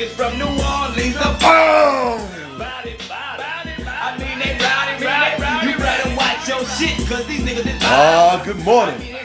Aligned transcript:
niggas 0.00 0.08
from 0.16 0.38
New 0.38 0.46
Orleans, 0.46 1.14
the 1.14 1.30
Boom! 1.40 2.58
body, 2.58 2.96
body, 3.08 3.84
I 3.86 4.16
mean, 4.18 4.38
they 4.38 4.56
rowdy, 4.56 5.04
rowdy, 5.04 5.42
rowdy. 5.42 5.70
You 5.72 5.76
better 5.78 6.16
watch 6.16 6.48
your 6.48 6.64
shit, 6.64 6.96
cause 7.08 7.26
these 7.26 7.40
niggas 7.40 7.66
is 7.66 7.82
Ah, 7.82 8.40
good 8.44 8.56
I 8.56 8.64
morning. 8.64 8.98
mean, 8.98 9.16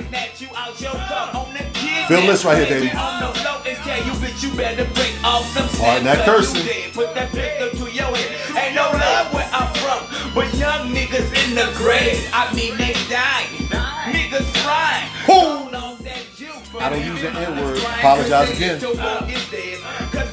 you 0.41 0.47
out 0.55 0.79
your 0.81 0.91
cup 0.91 1.35
on 1.35 1.53
the 1.53 1.63
kid. 1.73 2.07
Feel 2.07 2.21
this 2.27 2.43
right 2.43 2.57
here, 2.57 2.67
baby. 2.67 2.91
On 2.97 3.21
the 3.21 3.39
floor, 3.39 3.61
they 3.63 3.75
tell 3.75 4.05
you, 4.05 4.13
better 4.57 4.85
break 4.93 5.13
off 5.23 5.45
some 5.53 5.63
All 5.63 5.87
right, 5.87 6.01
steps, 6.01 6.03
that 6.03 6.25
cursing. 6.25 6.91
Put 6.93 7.15
that 7.15 7.31
pistol 7.31 7.85
to 7.87 7.91
your 7.93 8.15
head. 8.15 8.57
Ain't 8.65 8.75
no 8.75 8.91
love 8.91 9.33
where 9.33 9.47
I'm 9.51 9.71
from, 9.79 10.33
but 10.35 10.53
young 10.55 10.91
niggas 10.93 11.31
in 11.47 11.55
the 11.55 11.71
grave. 11.77 12.29
I 12.33 12.53
mean, 12.53 12.75
they 12.77 12.93
dying. 13.07 13.67
Niggas 14.11 14.45
frying. 14.63 15.07
Who? 15.25 15.33
Hold 15.33 15.73
on 15.75 16.03
that 16.03 16.23
juice, 16.35 16.51
I 16.79 16.89
don't 16.89 17.05
use 17.05 17.21
the 17.21 17.29
N-word. 17.31 17.77
Crying 17.79 17.99
Apologize 17.99 18.49
'cause 18.49 18.59
they 18.59 18.65
again. 18.65 18.79
get 18.79 19.45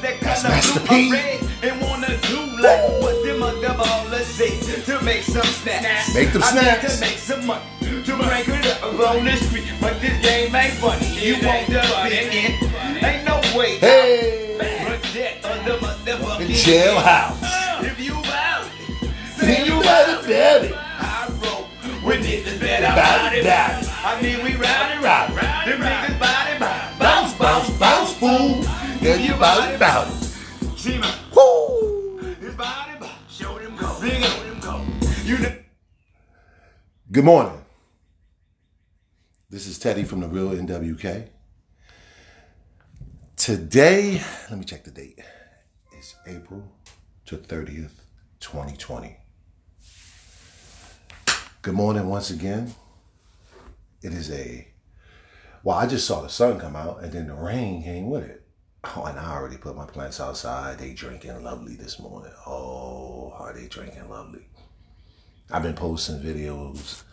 your 0.03 0.11
vote 0.11 0.19
is 0.19 0.19
dead. 0.19 0.19
'Cause 0.21 0.43
they 0.43 0.43
That's 0.43 0.43
color 0.43 0.55
Master 0.55 0.79
blue 0.81 0.87
P. 0.87 1.11
red 1.11 1.39
And 1.63 1.81
wanna 1.81 2.17
do 2.17 2.39
like 2.61 3.01
what 3.01 3.23
them 3.23 3.43
other 3.43 3.69
ballers 3.69 4.25
say 4.25 4.59
To 4.85 5.01
make 5.03 5.23
some 5.23 5.43
snaps 5.43 6.13
Make 6.13 6.33
them 6.33 6.43
I 6.43 6.53
mean, 6.53 6.63
snaps. 6.63 6.95
To 6.95 7.01
make 7.01 7.17
some 7.17 7.45
money 7.45 7.61
To 8.05 8.15
break 8.17 8.47
it 8.47 8.65
up 8.67 8.83
on 8.83 9.25
the 9.25 9.35
street 9.37 9.65
But 9.79 10.01
this 10.01 10.17
game 10.21 10.53
ain't 10.55 10.73
funny 10.73 11.07
You 11.19 11.35
want 11.45 11.67
the 11.67 11.81
big 12.03 12.33
in 12.33 13.05
Ain't 13.05 13.25
no 13.25 13.41
way 13.57 13.77
Hey! 13.79 14.57
Protect 14.85 15.45
other 15.45 15.77
motherfucking 15.77 16.47
Jailhouse. 16.63 17.83
If 17.83 17.99
you 17.99 18.15
out 18.15 18.65
See 19.39 19.65
you 19.65 19.81
better 19.81 20.27
bet 20.27 20.65
it. 20.65 20.73
I 20.75 21.29
roll 21.41 21.67
with 22.05 22.25
niggas 22.25 22.59
that 22.59 22.95
Bout 22.95 23.31
are 23.31 23.35
it, 23.35 23.43
body 23.43 23.43
bout 23.43 23.83
it. 23.83 23.89
I 24.05 24.21
mean 24.21 24.43
we 24.43 24.55
rowdy 24.55 25.03
Rowdy. 25.03 25.33
rowdy 25.35 25.71
Them 25.71 25.81
Yeah, 29.43 29.73
you 29.73 29.77
bout 29.77 30.07
it. 30.07 30.13
See 30.77 31.01
Woo! 31.35 32.17
His 32.39 32.55
body 32.55 32.97
body 32.97 33.11
Show 33.29 33.59
them 33.59 33.75
go 33.75 33.99
it 34.01 34.23
Show 34.23 34.43
them 34.45 34.59
go 34.61 34.85
You 35.25 35.37
know 35.37 35.55
Good 37.11 37.25
morning. 37.25 37.61
This 39.49 39.67
is 39.67 39.77
Teddy 39.79 40.05
from 40.05 40.21
the 40.21 40.29
Real 40.29 40.51
NWK. 40.51 41.27
Today, 43.35 44.21
let 44.49 44.57
me 44.57 44.63
check 44.63 44.85
the 44.85 44.91
date. 44.91 45.19
It's 45.91 46.15
April 46.25 46.63
to 47.25 47.35
30th, 47.35 47.99
2020. 48.39 49.17
Good 51.61 51.73
morning 51.73 52.07
once 52.07 52.29
again. 52.29 52.73
It 54.01 54.13
is 54.13 54.31
a, 54.31 54.69
well, 55.63 55.77
I 55.77 55.85
just 55.85 56.07
saw 56.07 56.21
the 56.21 56.29
sun 56.29 56.61
come 56.61 56.77
out 56.77 57.03
and 57.03 57.11
then 57.11 57.27
the 57.27 57.35
rain 57.35 57.83
came 57.83 58.09
with 58.09 58.23
it. 58.23 58.42
Oh, 58.83 59.05
and 59.05 59.17
I 59.17 59.33
already 59.33 59.57
put 59.57 59.75
my 59.75 59.85
plants 59.85 60.19
outside. 60.19 60.77
They 60.77 60.93
drinking 60.93 61.43
lovely 61.43 61.75
this 61.75 61.99
morning. 61.99 62.33
Oh, 62.45 63.33
are 63.37 63.53
they 63.53 63.67
drinking 63.67 64.09
lovely? 64.09 64.45
I've 65.51 65.63
been 65.63 65.75
posting 65.75 66.19
videos 66.19 67.03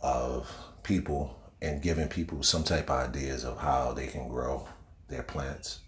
of 0.00 0.50
people 0.82 1.38
and 1.60 1.80
giving 1.80 2.08
people 2.08 2.42
some 2.42 2.64
type 2.64 2.90
of 2.90 3.08
ideas 3.08 3.44
of 3.44 3.58
how 3.58 3.92
they 3.92 4.08
can 4.08 4.28
grow 4.28 4.68
their 5.08 5.22
plants. 5.22 5.80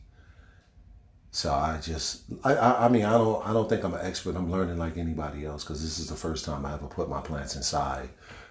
So 1.33 1.53
I 1.53 1.81
just, 1.83 2.23
I, 2.45 2.55
I, 2.55 2.85
I 2.85 2.89
mean, 2.89 3.05
I 3.05 3.13
don't, 3.13 3.45
I 3.45 3.53
don't 3.53 3.69
think 3.69 3.83
I'm 3.83 3.95
an 3.95 4.07
expert. 4.07 4.37
I'm 4.37 4.53
learning 4.53 4.79
like 4.79 4.97
anybody 4.97 5.45
else 5.45 5.65
because 5.65 5.83
this 5.83 5.99
is 5.99 6.09
the 6.09 6.15
first 6.15 6.45
time 6.45 6.65
I 6.65 6.75
ever 6.75 6.87
put 6.87 7.09
my 7.09 7.21
plants 7.21 7.57
inside 7.57 8.11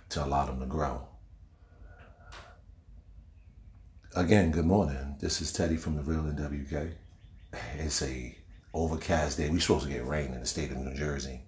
to 0.10 0.26
allow 0.26 0.46
them 0.46 0.60
to 0.60 0.66
grow. 0.66 1.08
Again, 4.16 4.52
good 4.52 4.68
morning. 4.68 5.16
This 5.20 5.42
is 5.42 5.52
Teddy 5.52 5.76
from 5.76 5.96
the 5.96 6.04
Real 6.04 6.22
NWK. 6.22 6.92
It's 7.80 8.04
a 8.04 8.38
overcast 8.72 9.40
day. 9.40 9.50
We're 9.50 9.60
supposed 9.60 9.88
to 9.88 9.92
get 9.92 10.06
rain 10.06 10.34
in 10.34 10.40
the 10.40 10.46
state 10.46 10.70
of 10.70 10.78
New 10.78 10.94
Jersey. 10.94 11.42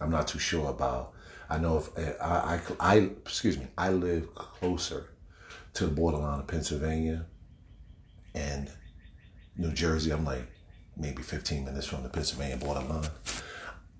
I'm 0.00 0.10
not 0.10 0.26
too 0.26 0.40
sure 0.40 0.70
about. 0.70 1.12
I 1.48 1.58
know 1.58 1.78
if 1.78 1.96
eh, 1.96 2.14
I, 2.20 2.56
I, 2.56 2.60
I 2.80 2.96
excuse 2.96 3.58
me, 3.58 3.68
I 3.78 3.90
live 3.90 4.34
closer 4.34 5.10
to 5.74 5.86
the 5.86 5.92
borderline 5.92 6.40
of 6.40 6.48
Pennsylvania 6.48 7.26
and 8.34 8.72
New 9.56 9.72
Jersey. 9.72 10.10
I'm 10.10 10.24
like 10.24 10.50
maybe 10.96 11.22
15 11.22 11.64
minutes 11.64 11.86
from 11.86 12.02
the 12.02 12.08
Pennsylvania 12.08 12.56
borderline. 12.56 13.08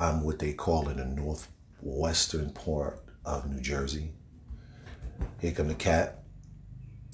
I'm 0.00 0.24
what 0.24 0.40
they 0.40 0.52
call 0.52 0.88
in 0.88 0.96
the 0.96 1.04
northwestern 1.04 2.50
part 2.54 3.04
of 3.24 3.48
New 3.48 3.60
Jersey. 3.60 4.10
Here 5.38 5.52
come 5.52 5.68
the 5.68 5.74
cat. 5.74 6.19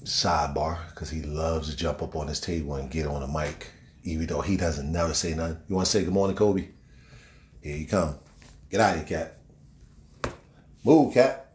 Sidebar, 0.07 0.77
because 0.89 1.09
he 1.09 1.21
loves 1.21 1.69
to 1.69 1.75
jump 1.75 2.01
up 2.01 2.15
on 2.15 2.27
his 2.27 2.39
table 2.39 2.75
and 2.75 2.89
get 2.89 3.07
on 3.07 3.21
the 3.21 3.27
mic, 3.27 3.71
even 4.03 4.25
though 4.25 4.41
he 4.41 4.57
doesn't 4.57 4.91
never 4.91 5.13
say 5.13 5.33
nothing. 5.33 5.59
You 5.67 5.75
want 5.75 5.85
to 5.85 5.91
say 5.91 6.03
good 6.03 6.13
morning, 6.13 6.35
Kobe? 6.35 6.69
Here 7.61 7.75
you 7.75 7.87
come. 7.87 8.15
Get 8.69 8.79
out 8.79 8.97
of 8.97 9.07
here, 9.07 9.17
cat. 10.23 10.33
Move, 10.83 11.13
cat. 11.13 11.53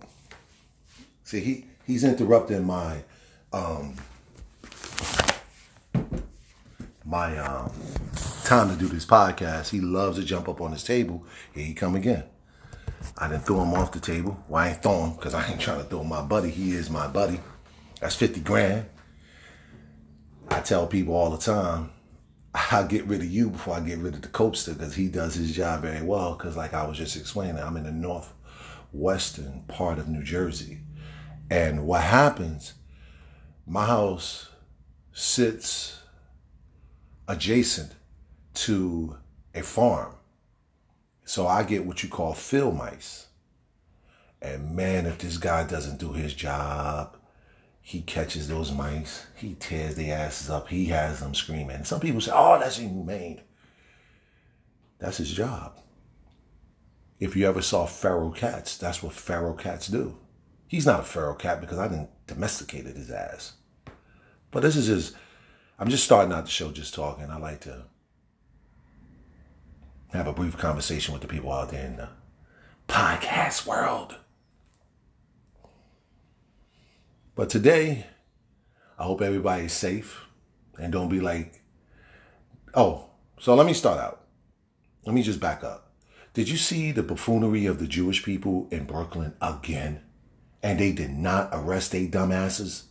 See, 1.24 1.40
he 1.40 1.64
he's 1.86 2.04
interrupting 2.04 2.64
my 2.64 3.02
um 3.52 3.96
my 7.04 7.38
um 7.38 7.72
time 8.44 8.68
to 8.68 8.76
do 8.76 8.88
this 8.88 9.06
podcast. 9.06 9.70
He 9.70 9.80
loves 9.80 10.18
to 10.18 10.24
jump 10.24 10.48
up 10.48 10.60
on 10.60 10.72
his 10.72 10.84
table. 10.84 11.24
Here 11.54 11.64
he 11.64 11.74
come 11.74 11.94
again. 11.94 12.24
I 13.16 13.28
didn't 13.28 13.44
throw 13.44 13.62
him 13.62 13.74
off 13.74 13.92
the 13.92 14.00
table. 14.00 14.42
Well, 14.48 14.62
I 14.62 14.68
ain't 14.70 14.82
throw 14.82 15.04
him 15.04 15.14
because 15.14 15.34
I 15.34 15.46
ain't 15.50 15.60
trying 15.60 15.78
to 15.78 15.84
throw 15.84 16.04
my 16.04 16.22
buddy. 16.22 16.50
He 16.50 16.72
is 16.72 16.90
my 16.90 17.06
buddy. 17.06 17.40
That's 18.02 18.16
50 18.16 18.40
grand. 18.40 18.86
I 20.48 20.58
tell 20.60 20.88
people 20.88 21.14
all 21.14 21.30
the 21.30 21.38
time, 21.38 21.92
I'll 22.52 22.84
get 22.84 23.04
rid 23.04 23.20
of 23.20 23.30
you 23.30 23.50
before 23.50 23.76
I 23.76 23.80
get 23.80 23.98
rid 23.98 24.14
of 24.14 24.22
the 24.22 24.28
copester 24.28 24.76
because 24.76 24.96
he 24.96 25.06
does 25.06 25.36
his 25.36 25.54
job 25.54 25.82
very 25.82 26.04
well. 26.04 26.34
Because, 26.34 26.56
like 26.56 26.74
I 26.74 26.84
was 26.84 26.98
just 26.98 27.14
explaining, 27.14 27.62
I'm 27.62 27.76
in 27.76 27.84
the 27.84 27.92
northwestern 27.92 29.62
part 29.68 30.00
of 30.00 30.08
New 30.08 30.24
Jersey. 30.24 30.80
And 31.48 31.86
what 31.86 32.02
happens, 32.02 32.74
my 33.68 33.86
house 33.86 34.48
sits 35.12 36.00
adjacent 37.28 37.92
to 38.54 39.16
a 39.54 39.62
farm. 39.62 40.16
So 41.24 41.46
I 41.46 41.62
get 41.62 41.86
what 41.86 42.02
you 42.02 42.08
call 42.08 42.34
field 42.34 42.76
mice. 42.76 43.28
And 44.42 44.74
man, 44.74 45.06
if 45.06 45.18
this 45.18 45.36
guy 45.36 45.62
doesn't 45.62 46.00
do 46.00 46.14
his 46.14 46.34
job, 46.34 47.16
he 47.84 48.00
catches 48.00 48.46
those 48.48 48.72
mice, 48.72 49.26
he 49.34 49.54
tears 49.54 49.96
their 49.96 50.16
asses 50.16 50.48
up, 50.48 50.68
he 50.68 50.86
has 50.86 51.18
them 51.18 51.34
screaming. 51.34 51.82
Some 51.82 51.98
people 51.98 52.20
say, 52.20 52.30
oh, 52.32 52.58
that's 52.58 52.78
inhumane. 52.78 53.40
That's 55.00 55.16
his 55.16 55.32
job. 55.32 55.78
If 57.18 57.34
you 57.34 57.46
ever 57.48 57.60
saw 57.60 57.86
feral 57.86 58.30
cats, 58.30 58.78
that's 58.78 59.02
what 59.02 59.12
feral 59.12 59.54
cats 59.54 59.88
do. 59.88 60.16
He's 60.68 60.86
not 60.86 61.00
a 61.00 61.04
feral 61.04 61.34
cat 61.34 61.60
because 61.60 61.78
I 61.78 61.88
didn't 61.88 62.10
domesticated 62.28 62.96
his 62.96 63.10
ass. 63.10 63.54
But 64.52 64.62
this 64.62 64.76
is 64.76 64.86
his, 64.86 65.16
I'm 65.78 65.88
just 65.88 66.04
starting 66.04 66.32
out 66.32 66.44
the 66.44 66.50
show 66.50 66.70
just 66.70 66.94
talking. 66.94 67.30
I 67.30 67.36
like 67.36 67.60
to 67.62 67.82
have 70.12 70.28
a 70.28 70.32
brief 70.32 70.56
conversation 70.56 71.12
with 71.12 71.22
the 71.22 71.28
people 71.28 71.52
out 71.52 71.70
there 71.70 71.86
in 71.86 71.96
the 71.96 72.08
podcast 72.86 73.66
world. 73.66 74.16
But 77.34 77.48
today, 77.48 78.06
I 78.98 79.04
hope 79.04 79.22
everybody's 79.22 79.72
safe 79.72 80.26
and 80.78 80.92
don't 80.92 81.08
be 81.08 81.20
like, 81.20 81.62
oh, 82.74 83.06
so 83.40 83.54
let 83.54 83.66
me 83.66 83.72
start 83.72 83.98
out. 83.98 84.26
Let 85.06 85.14
me 85.14 85.22
just 85.22 85.40
back 85.40 85.64
up. 85.64 85.92
Did 86.34 86.48
you 86.48 86.58
see 86.58 86.92
the 86.92 87.02
buffoonery 87.02 87.64
of 87.66 87.78
the 87.78 87.86
Jewish 87.86 88.22
people 88.22 88.68
in 88.70 88.84
Brooklyn 88.84 89.34
again? 89.40 90.02
And 90.62 90.78
they 90.78 90.92
did 90.92 91.10
not 91.10 91.48
arrest 91.52 91.92
they 91.92 92.06
dumbasses? 92.06 92.84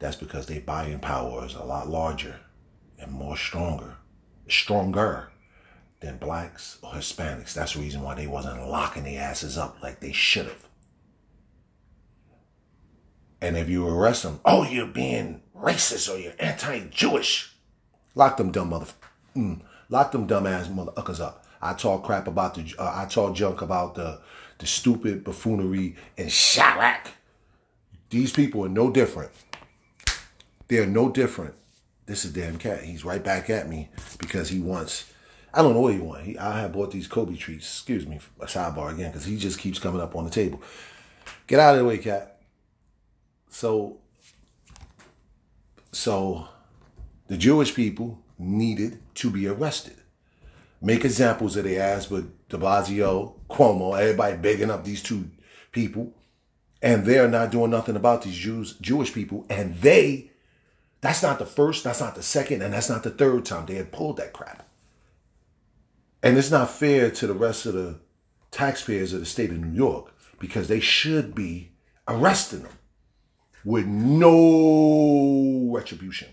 That's 0.00 0.16
because 0.16 0.46
their 0.46 0.60
buying 0.60 0.98
power 0.98 1.46
is 1.46 1.54
a 1.54 1.62
lot 1.62 1.88
larger 1.88 2.40
and 2.98 3.12
more 3.12 3.36
stronger, 3.36 3.96
stronger 4.48 5.30
than 6.00 6.18
blacks 6.18 6.78
or 6.82 6.90
Hispanics. 6.92 7.54
That's 7.54 7.74
the 7.74 7.80
reason 7.80 8.02
why 8.02 8.16
they 8.16 8.26
wasn't 8.26 8.68
locking 8.68 9.04
their 9.04 9.22
asses 9.22 9.56
up 9.56 9.80
like 9.80 10.00
they 10.00 10.12
should 10.12 10.46
have. 10.46 10.68
And 13.44 13.58
if 13.58 13.68
you 13.68 13.86
arrest 13.86 14.22
them, 14.22 14.40
oh, 14.46 14.64
you're 14.64 14.86
being 14.86 15.42
racist 15.54 16.10
or 16.10 16.16
you're 16.18 16.32
anti-Jewish. 16.38 17.54
Lock 18.14 18.38
them 18.38 18.50
dumb 18.50 18.70
mother, 18.70 18.86
mm, 19.36 19.60
lock 19.90 20.12
them 20.12 20.26
dumbass 20.26 20.66
motherfuckers 20.68 21.20
up. 21.20 21.44
I 21.60 21.74
talk 21.74 22.04
crap 22.04 22.26
about 22.26 22.54
the, 22.54 22.74
uh, 22.78 23.02
I 23.02 23.04
talk 23.04 23.34
junk 23.34 23.60
about 23.60 23.96
the, 23.96 24.18
the 24.58 24.66
stupid 24.66 25.24
buffoonery 25.24 25.94
in 26.16 26.28
Chiraq. 26.28 27.08
These 28.08 28.32
people 28.32 28.64
are 28.64 28.70
no 28.70 28.90
different. 28.90 29.30
They're 30.68 30.86
no 30.86 31.10
different. 31.10 31.54
This 32.06 32.24
is 32.24 32.32
damn 32.32 32.56
cat. 32.56 32.82
He's 32.82 33.04
right 33.04 33.22
back 33.22 33.50
at 33.50 33.68
me 33.68 33.90
because 34.18 34.48
he 34.48 34.60
wants. 34.60 35.12
I 35.52 35.60
don't 35.60 35.74
know 35.74 35.80
what 35.80 35.92
he 35.92 36.00
wants. 36.00 36.38
I 36.38 36.60
have 36.60 36.72
bought 36.72 36.92
these 36.92 37.08
Kobe 37.08 37.36
treats. 37.36 37.66
Excuse 37.66 38.06
me, 38.06 38.20
a 38.40 38.46
sidebar 38.46 38.94
again 38.94 39.10
because 39.10 39.26
he 39.26 39.36
just 39.36 39.58
keeps 39.58 39.78
coming 39.78 40.00
up 40.00 40.16
on 40.16 40.24
the 40.24 40.30
table. 40.30 40.62
Get 41.46 41.60
out 41.60 41.74
of 41.74 41.80
the 41.80 41.84
way, 41.84 41.98
cat. 41.98 42.33
So, 43.64 43.96
so 45.90 46.48
the 47.28 47.38
Jewish 47.38 47.74
people 47.74 48.18
needed 48.38 49.00
to 49.14 49.30
be 49.30 49.48
arrested. 49.48 49.96
Make 50.82 51.02
examples 51.02 51.56
of 51.56 51.64
their 51.64 51.82
ass, 51.82 52.04
but 52.04 52.24
de 52.50 52.58
Blasio, 52.58 53.36
Cuomo, 53.48 53.98
everybody 53.98 54.36
begging 54.36 54.70
up 54.70 54.84
these 54.84 55.02
two 55.02 55.30
people, 55.72 56.12
and 56.82 57.06
they're 57.06 57.26
not 57.26 57.52
doing 57.52 57.70
nothing 57.70 57.96
about 57.96 58.20
these 58.20 58.36
Jews, 58.36 58.76
Jewish 58.82 59.14
people, 59.14 59.46
and 59.48 59.74
they, 59.76 60.30
that's 61.00 61.22
not 61.22 61.38
the 61.38 61.46
first, 61.46 61.84
that's 61.84 62.00
not 62.00 62.16
the 62.16 62.22
second, 62.22 62.60
and 62.60 62.74
that's 62.74 62.90
not 62.90 63.02
the 63.02 63.10
third 63.10 63.46
time 63.46 63.64
they 63.64 63.76
had 63.76 63.92
pulled 63.92 64.18
that 64.18 64.34
crap. 64.34 64.68
And 66.22 66.36
it's 66.36 66.50
not 66.50 66.68
fair 66.68 67.10
to 67.12 67.26
the 67.26 67.32
rest 67.32 67.64
of 67.64 67.72
the 67.72 67.98
taxpayers 68.50 69.14
of 69.14 69.20
the 69.20 69.26
state 69.26 69.48
of 69.48 69.56
New 69.56 69.74
York 69.74 70.12
because 70.38 70.68
they 70.68 70.80
should 70.80 71.34
be 71.34 71.70
arresting 72.06 72.64
them 72.64 72.78
with 73.64 73.86
no 73.86 75.68
retribution. 75.72 76.28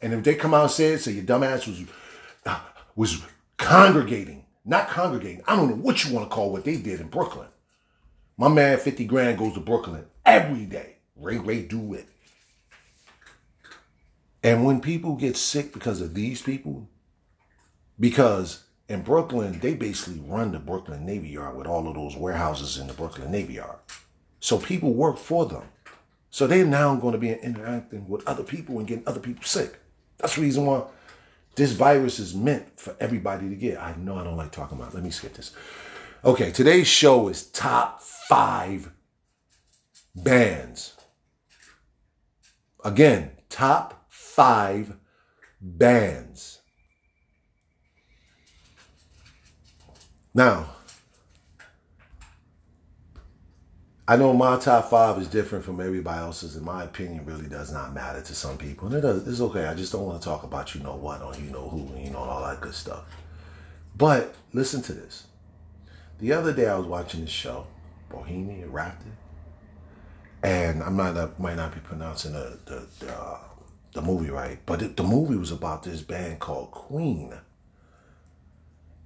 And 0.00 0.12
if 0.12 0.22
they 0.22 0.34
come 0.34 0.54
out 0.54 0.62
and 0.62 0.70
say 0.70 0.92
it, 0.92 0.98
say 0.98 1.12
your 1.12 1.24
dumbass 1.24 1.66
was 1.66 1.84
was 2.96 3.22
congregating, 3.56 4.44
not 4.64 4.88
congregating. 4.88 5.42
I 5.46 5.56
don't 5.56 5.68
know 5.68 5.76
what 5.76 6.04
you 6.04 6.14
want 6.14 6.28
to 6.28 6.34
call 6.34 6.52
what 6.52 6.64
they 6.64 6.76
did 6.76 7.00
in 7.00 7.08
Brooklyn. 7.08 7.48
My 8.36 8.48
man, 8.48 8.78
50 8.78 9.04
grand, 9.06 9.38
goes 9.38 9.54
to 9.54 9.60
Brooklyn 9.60 10.04
every 10.24 10.64
day. 10.64 10.96
Ray 11.16 11.38
Ray 11.38 11.62
do 11.62 11.94
it. 11.94 12.06
And 14.42 14.64
when 14.64 14.80
people 14.80 15.16
get 15.16 15.36
sick 15.36 15.72
because 15.72 16.00
of 16.00 16.14
these 16.14 16.40
people, 16.40 16.88
because 17.98 18.64
in 18.88 19.02
Brooklyn, 19.02 19.58
they 19.58 19.74
basically 19.74 20.20
run 20.20 20.52
the 20.52 20.60
Brooklyn 20.60 21.04
Navy 21.04 21.30
Yard 21.30 21.56
with 21.56 21.66
all 21.66 21.88
of 21.88 21.94
those 21.94 22.16
warehouses 22.16 22.78
in 22.78 22.86
the 22.86 22.92
Brooklyn 22.94 23.30
Navy 23.30 23.54
Yard. 23.54 23.78
So 24.40 24.58
people 24.58 24.94
work 24.94 25.18
for 25.18 25.46
them. 25.46 25.64
So 26.30 26.46
they're 26.46 26.66
now 26.66 26.94
going 26.96 27.12
to 27.12 27.18
be 27.18 27.32
interacting 27.32 28.08
with 28.08 28.26
other 28.28 28.42
people 28.42 28.78
and 28.78 28.86
getting 28.86 29.06
other 29.06 29.20
people 29.20 29.44
sick. 29.44 29.78
That's 30.18 30.34
the 30.36 30.42
reason 30.42 30.66
why 30.66 30.84
this 31.54 31.72
virus 31.72 32.18
is 32.18 32.34
meant 32.34 32.78
for 32.78 32.94
everybody 33.00 33.48
to 33.48 33.54
get. 33.54 33.80
I 33.80 33.94
know 33.96 34.16
I 34.16 34.24
don't 34.24 34.36
like 34.36 34.52
talking 34.52 34.78
about. 34.78 34.92
It. 34.92 34.96
Let 34.96 35.04
me 35.04 35.10
skip 35.10 35.34
this. 35.34 35.52
Okay, 36.24 36.50
today's 36.50 36.86
show 36.86 37.28
is 37.28 37.46
top 37.46 38.02
five 38.02 38.90
bands. 40.14 40.94
Again, 42.84 43.32
top 43.48 44.06
five 44.08 44.96
bands. 45.60 46.60
Now, 50.34 50.66
I 54.10 54.16
know 54.16 54.32
my 54.32 54.58
top 54.58 54.88
five 54.88 55.18
is 55.18 55.28
different 55.28 55.66
from 55.66 55.82
everybody 55.82 56.18
else's, 56.18 56.56
and 56.56 56.64
my 56.64 56.84
opinion 56.84 57.26
really 57.26 57.46
does 57.46 57.70
not 57.70 57.92
matter 57.92 58.22
to 58.22 58.34
some 58.34 58.56
people. 58.56 58.88
And 58.88 58.96
it 58.96 59.00
does, 59.02 59.28
it's 59.28 59.42
okay. 59.42 59.66
I 59.66 59.74
just 59.74 59.92
don't 59.92 60.06
want 60.06 60.22
to 60.22 60.26
talk 60.26 60.44
about 60.44 60.74
you 60.74 60.80
know 60.82 60.96
what 60.96 61.20
or 61.20 61.34
you 61.34 61.50
know 61.50 61.68
who 61.68 61.80
and 61.94 62.06
you 62.06 62.10
know 62.10 62.20
all 62.20 62.42
that 62.48 62.62
good 62.62 62.72
stuff. 62.72 63.04
But 63.94 64.34
listen 64.54 64.80
to 64.84 64.94
this. 64.94 65.26
The 66.20 66.32
other 66.32 66.54
day 66.54 66.66
I 66.68 66.78
was 66.78 66.86
watching 66.86 67.20
this 67.20 67.28
show, 67.28 67.66
Bohemian 68.08 68.72
Rhapsody, 68.72 69.10
and 70.42 70.82
I 70.82 70.88
might 70.88 71.12
not 71.14 71.34
I 71.38 71.42
might 71.42 71.56
not 71.56 71.74
be 71.74 71.80
pronouncing 71.80 72.32
the 72.32 72.58
the 72.64 72.86
the, 73.00 73.12
uh, 73.12 73.40
the 73.92 74.00
movie 74.00 74.30
right, 74.30 74.58
but 74.64 74.96
the 74.96 75.02
movie 75.02 75.36
was 75.36 75.52
about 75.52 75.82
this 75.82 76.00
band 76.00 76.38
called 76.38 76.70
Queen, 76.70 77.34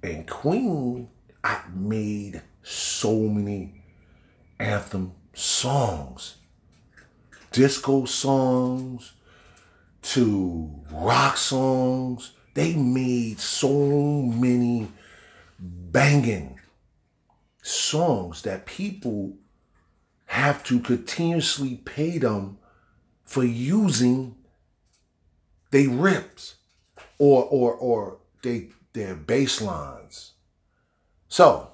and 0.04 0.28
Queen 0.30 1.08
I 1.42 1.60
made 1.74 2.40
so 2.62 3.18
many 3.18 3.81
anthem 4.62 5.12
songs, 5.34 6.36
disco 7.50 8.04
songs 8.04 9.12
to 10.02 10.70
rock 10.90 11.36
songs. 11.36 12.32
They 12.54 12.74
made 12.74 13.40
so 13.40 14.22
many 14.22 14.88
banging 15.58 16.60
songs 17.62 18.42
that 18.42 18.66
people 18.66 19.36
have 20.26 20.62
to 20.64 20.80
continuously 20.80 21.76
pay 21.84 22.18
them 22.18 22.58
for 23.24 23.44
using 23.44 24.36
they 25.70 25.86
rips 25.86 26.56
or 27.18 27.44
or 27.44 27.74
or 27.74 28.18
they 28.42 28.68
their 28.92 29.14
bass 29.14 29.60
lines. 29.60 30.32
So 31.28 31.71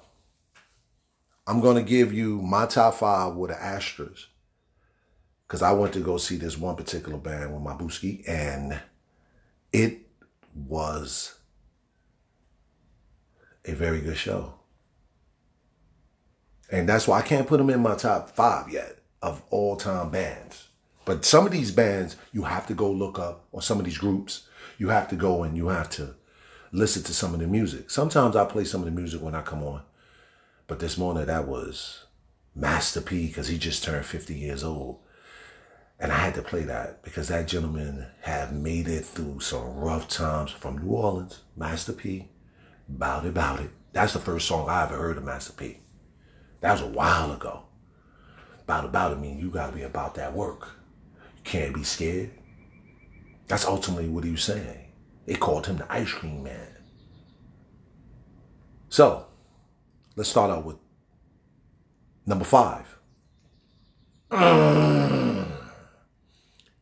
I'm 1.49 1.61
going 1.61 1.77
to 1.77 1.81
give 1.81 2.13
you 2.13 2.43
my 2.43 2.67
top 2.67 2.93
five 2.93 3.33
with 3.33 3.49
the 3.49 3.59
asterisk. 3.59 4.27
Because 5.47 5.63
I 5.63 5.71
went 5.71 5.93
to 5.93 5.99
go 5.99 6.17
see 6.17 6.37
this 6.37 6.59
one 6.59 6.75
particular 6.75 7.17
band 7.17 7.51
with 7.51 7.63
my 7.63 7.73
booski, 7.73 8.21
and 8.29 8.79
it 9.73 9.97
was 10.53 11.39
a 13.65 13.73
very 13.73 13.99
good 13.99 14.15
show. 14.15 14.53
And 16.71 16.87
that's 16.87 17.07
why 17.07 17.17
I 17.17 17.23
can't 17.23 17.47
put 17.47 17.57
them 17.57 17.71
in 17.71 17.79
my 17.79 17.95
top 17.95 18.29
five 18.29 18.71
yet 18.71 18.99
of 19.23 19.41
all 19.49 19.75
time 19.75 20.11
bands. 20.11 20.67
But 21.03 21.25
some 21.25 21.47
of 21.47 21.51
these 21.51 21.71
bands 21.71 22.15
you 22.31 22.43
have 22.43 22.67
to 22.67 22.75
go 22.75 22.91
look 22.91 23.17
up, 23.17 23.47
or 23.51 23.63
some 23.63 23.79
of 23.79 23.85
these 23.85 23.97
groups, 23.97 24.47
you 24.77 24.89
have 24.89 25.09
to 25.09 25.15
go 25.15 25.41
and 25.41 25.57
you 25.57 25.69
have 25.69 25.89
to 25.91 26.13
listen 26.71 27.01
to 27.01 27.13
some 27.15 27.33
of 27.33 27.39
the 27.39 27.47
music. 27.47 27.89
Sometimes 27.89 28.35
I 28.35 28.45
play 28.45 28.65
some 28.65 28.81
of 28.81 28.85
the 28.85 28.91
music 28.91 29.19
when 29.19 29.33
I 29.33 29.41
come 29.41 29.63
on. 29.63 29.81
But 30.69 30.77
this 30.77 30.99
morning 30.99 31.25
that 31.25 31.47
was 31.47 32.05
Master 32.53 33.01
P 33.01 33.25
because 33.25 33.47
he 33.47 33.57
just 33.57 33.83
turned 33.83 34.05
50 34.05 34.35
years 34.35 34.63
old. 34.63 34.99
And 35.99 36.11
I 36.11 36.17
had 36.17 36.35
to 36.35 36.43
play 36.43 36.61
that 36.61 37.01
because 37.01 37.27
that 37.29 37.47
gentleman 37.47 38.05
have 38.21 38.53
made 38.53 38.87
it 38.87 39.03
through 39.03 39.39
some 39.39 39.77
rough 39.77 40.07
times 40.07 40.51
from 40.51 40.77
New 40.77 40.91
Orleans. 40.91 41.41
Master 41.57 41.91
P, 41.91 42.29
Bout 42.87 43.25
It, 43.25 43.33
Bout 43.33 43.61
It. 43.61 43.71
That's 43.93 44.13
the 44.13 44.19
first 44.19 44.47
song 44.47 44.69
I 44.69 44.83
ever 44.83 44.95
heard 44.95 45.17
of 45.17 45.23
Master 45.23 45.53
P. 45.53 45.79
That 46.61 46.73
was 46.73 46.81
a 46.81 46.87
while 46.87 47.31
ago. 47.31 47.63
Bout 48.67 48.85
It, 48.85 48.91
Bout 48.91 49.13
It 49.13 49.19
mean 49.19 49.39
you 49.39 49.49
got 49.49 49.71
to 49.71 49.75
be 49.75 49.81
about 49.81 50.13
that 50.15 50.35
work. 50.35 50.69
You 51.37 51.43
can't 51.45 51.73
be 51.73 51.83
scared. 51.83 52.29
That's 53.47 53.65
ultimately 53.65 54.07
what 54.07 54.23
he 54.23 54.31
was 54.31 54.43
saying. 54.43 54.91
They 55.25 55.33
called 55.33 55.65
him 55.65 55.77
the 55.77 55.91
ice 55.91 56.11
cream 56.11 56.43
man. 56.43 56.77
So, 58.89 59.28
Let's 60.19 60.29
start 60.31 60.51
out 60.51 60.65
with 60.65 60.75
number 62.25 62.43
five. 62.43 62.99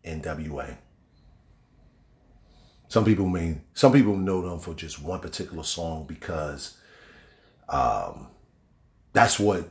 NWA. 0.04 0.76
Some 2.88 3.06
people 3.06 3.30
mean 3.30 3.62
some 3.76 3.94
people 3.94 4.18
know 4.18 4.42
them 4.42 4.58
for 4.58 4.74
just 4.74 5.00
one 5.04 5.20
particular 5.20 5.62
song 5.62 6.08
because 6.08 6.80
um, 7.70 8.30
that's 9.14 9.40
what 9.40 9.70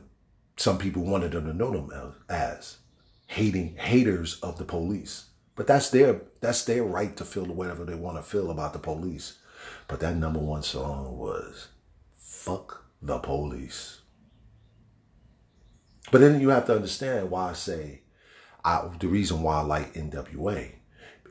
some 0.55 0.77
people 0.77 1.03
wanted 1.03 1.33
them 1.33 1.47
to 1.47 1.53
know 1.53 1.71
them 1.71 2.15
as 2.29 2.77
hating 3.25 3.75
haters 3.75 4.39
of 4.39 4.57
the 4.57 4.63
police. 4.63 5.25
But 5.55 5.67
that's 5.67 5.89
their 5.89 6.21
that's 6.39 6.63
their 6.63 6.85
right 6.85 7.17
to 7.17 7.25
feel 7.25 7.43
whatever 7.43 7.83
they 7.83 7.95
want 7.95 8.15
to 8.15 8.23
feel 8.23 8.49
about 8.49 8.71
the 8.71 8.79
police. 8.79 9.39
But 9.89 9.99
that 9.99 10.15
number 10.15 10.39
one 10.39 10.63
song 10.63 11.17
was 11.17 11.67
"Fuck 12.15 12.86
the 13.01 13.19
police. 13.19 14.01
But 16.11 16.21
then 16.21 16.39
you 16.39 16.49
have 16.49 16.65
to 16.67 16.75
understand 16.75 17.29
why 17.29 17.49
I 17.49 17.53
say 17.53 18.01
I, 18.63 18.89
the 18.99 19.07
reason 19.07 19.41
why 19.41 19.57
I 19.57 19.61
like 19.61 19.93
NWA. 19.93 20.71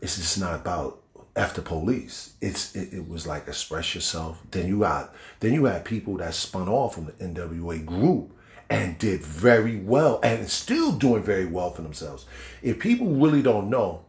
It's 0.02 0.16
just 0.16 0.38
not 0.38 0.54
about 0.54 1.02
the 1.34 1.62
police. 1.62 2.34
It's 2.40 2.74
it, 2.74 2.94
it, 2.94 3.08
was 3.08 3.26
like 3.26 3.46
express 3.46 3.94
yourself. 3.94 4.42
Then 4.50 4.68
you 4.68 4.80
got 4.80 5.14
then 5.40 5.52
you 5.52 5.66
had 5.66 5.84
people 5.84 6.16
that 6.16 6.34
spun 6.34 6.68
off 6.68 6.94
from 6.94 7.06
the 7.06 7.12
NWA 7.12 7.84
group 7.84 8.32
and 8.68 8.98
did 8.98 9.20
very 9.20 9.76
well 9.76 10.18
and 10.22 10.48
still 10.48 10.92
doing 10.92 11.22
very 11.22 11.46
well 11.46 11.70
for 11.70 11.82
themselves. 11.82 12.26
If 12.62 12.78
people 12.78 13.08
really 13.08 13.42
don't 13.42 13.70
know, 13.70 14.04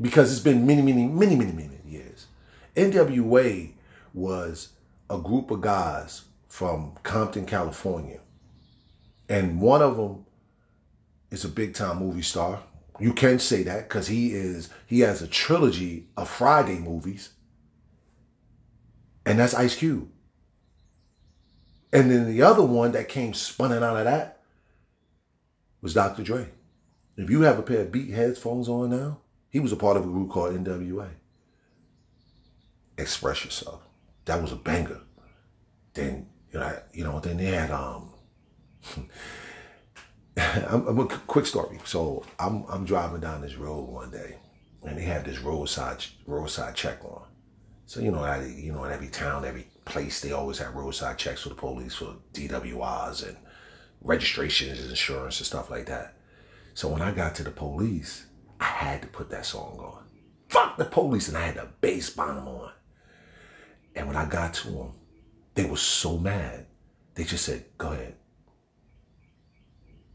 because 0.00 0.32
it's 0.32 0.40
been 0.40 0.66
many, 0.66 0.82
many, 0.82 1.06
many, 1.06 1.36
many, 1.36 1.52
many 1.52 1.78
years, 1.86 2.26
NWA 2.76 3.72
was 4.12 4.70
a 5.08 5.18
group 5.18 5.50
of 5.50 5.60
guys 5.60 6.22
from 6.48 6.94
Compton, 7.02 7.46
California. 7.46 8.20
And 9.28 9.60
one 9.60 9.82
of 9.82 9.96
them 9.96 10.24
is 11.30 11.44
a 11.44 11.48
big 11.48 11.74
time 11.74 11.98
movie 11.98 12.22
star. 12.22 12.62
You 12.98 13.12
can 13.12 13.38
say 13.38 13.62
that 13.64 13.88
because 13.88 14.08
he 14.08 14.32
is 14.32 14.70
he 14.86 15.00
has 15.00 15.22
a 15.22 15.28
trilogy 15.28 16.08
of 16.16 16.28
Friday 16.28 16.78
movies. 16.78 17.30
And 19.24 19.38
that's 19.38 19.54
Ice 19.54 19.76
Cube. 19.76 20.08
And 21.92 22.10
then 22.10 22.26
the 22.26 22.42
other 22.42 22.62
one 22.62 22.92
that 22.92 23.08
came 23.08 23.34
spunning 23.34 23.82
out 23.82 23.96
of 23.96 24.04
that 24.04 24.40
was 25.80 25.94
Dr. 25.94 26.22
Dre. 26.22 26.48
If 27.16 27.30
you 27.30 27.42
have 27.42 27.58
a 27.58 27.62
pair 27.62 27.82
of 27.82 27.92
beat 27.92 28.10
headphones 28.10 28.68
on 28.68 28.90
now, 28.90 29.18
he 29.50 29.60
was 29.60 29.72
a 29.72 29.76
part 29.76 29.96
of 29.96 30.04
a 30.04 30.08
group 30.08 30.30
called 30.30 30.54
NWA. 30.54 31.08
Express 32.96 33.44
yourself. 33.44 33.82
That 34.24 34.42
was 34.42 34.52
a 34.52 34.56
banger. 34.56 35.00
Then 35.94 36.26
you 36.52 36.58
know, 36.58 36.78
you 36.92 37.04
know, 37.04 37.20
then 37.20 37.36
they 37.36 37.46
had 37.46 37.70
um. 37.70 38.14
I'm, 40.36 40.86
I'm, 40.86 40.98
a 41.00 41.06
quick 41.06 41.46
story. 41.46 41.78
So 41.84 42.24
I'm 42.38 42.64
I'm 42.68 42.84
driving 42.84 43.20
down 43.20 43.40
this 43.40 43.56
road 43.56 43.88
one 43.88 44.10
day, 44.10 44.36
and 44.84 44.96
they 44.96 45.02
had 45.02 45.24
this 45.24 45.40
roadside 45.40 46.04
roadside 46.26 46.74
check 46.74 47.04
on. 47.04 47.24
So 47.86 48.00
you 48.00 48.10
know, 48.10 48.20
I, 48.20 48.44
you 48.44 48.72
know, 48.72 48.84
in 48.84 48.92
every 48.92 49.08
town, 49.08 49.44
every 49.44 49.66
place, 49.84 50.20
they 50.20 50.32
always 50.32 50.58
have 50.58 50.74
roadside 50.74 51.18
checks 51.18 51.42
for 51.42 51.48
the 51.48 51.54
police 51.54 51.94
for 51.94 52.16
DWIs 52.34 53.26
and 53.26 53.36
registrations, 54.00 54.78
and 54.80 54.90
insurance, 54.90 55.40
and 55.40 55.46
stuff 55.46 55.70
like 55.70 55.86
that. 55.86 56.14
So 56.74 56.88
when 56.88 57.02
I 57.02 57.10
got 57.10 57.34
to 57.36 57.44
the 57.44 57.50
police, 57.50 58.26
I 58.60 58.64
had 58.64 59.02
to 59.02 59.08
put 59.08 59.30
that 59.30 59.46
song 59.46 59.78
on. 59.80 60.04
Fuck 60.48 60.76
the 60.76 60.84
police, 60.84 61.28
and 61.28 61.36
I 61.36 61.46
had 61.46 61.56
the 61.56 61.68
bass 61.80 62.10
bomb 62.10 62.46
on. 62.46 62.72
And 63.96 64.06
when 64.06 64.16
I 64.16 64.26
got 64.26 64.54
to 64.54 64.70
them, 64.70 64.92
they 65.58 65.64
were 65.64 65.76
so 65.76 66.16
mad. 66.16 66.66
They 67.16 67.24
just 67.24 67.44
said, 67.44 67.64
"Go 67.78 67.90
ahead." 67.90 68.14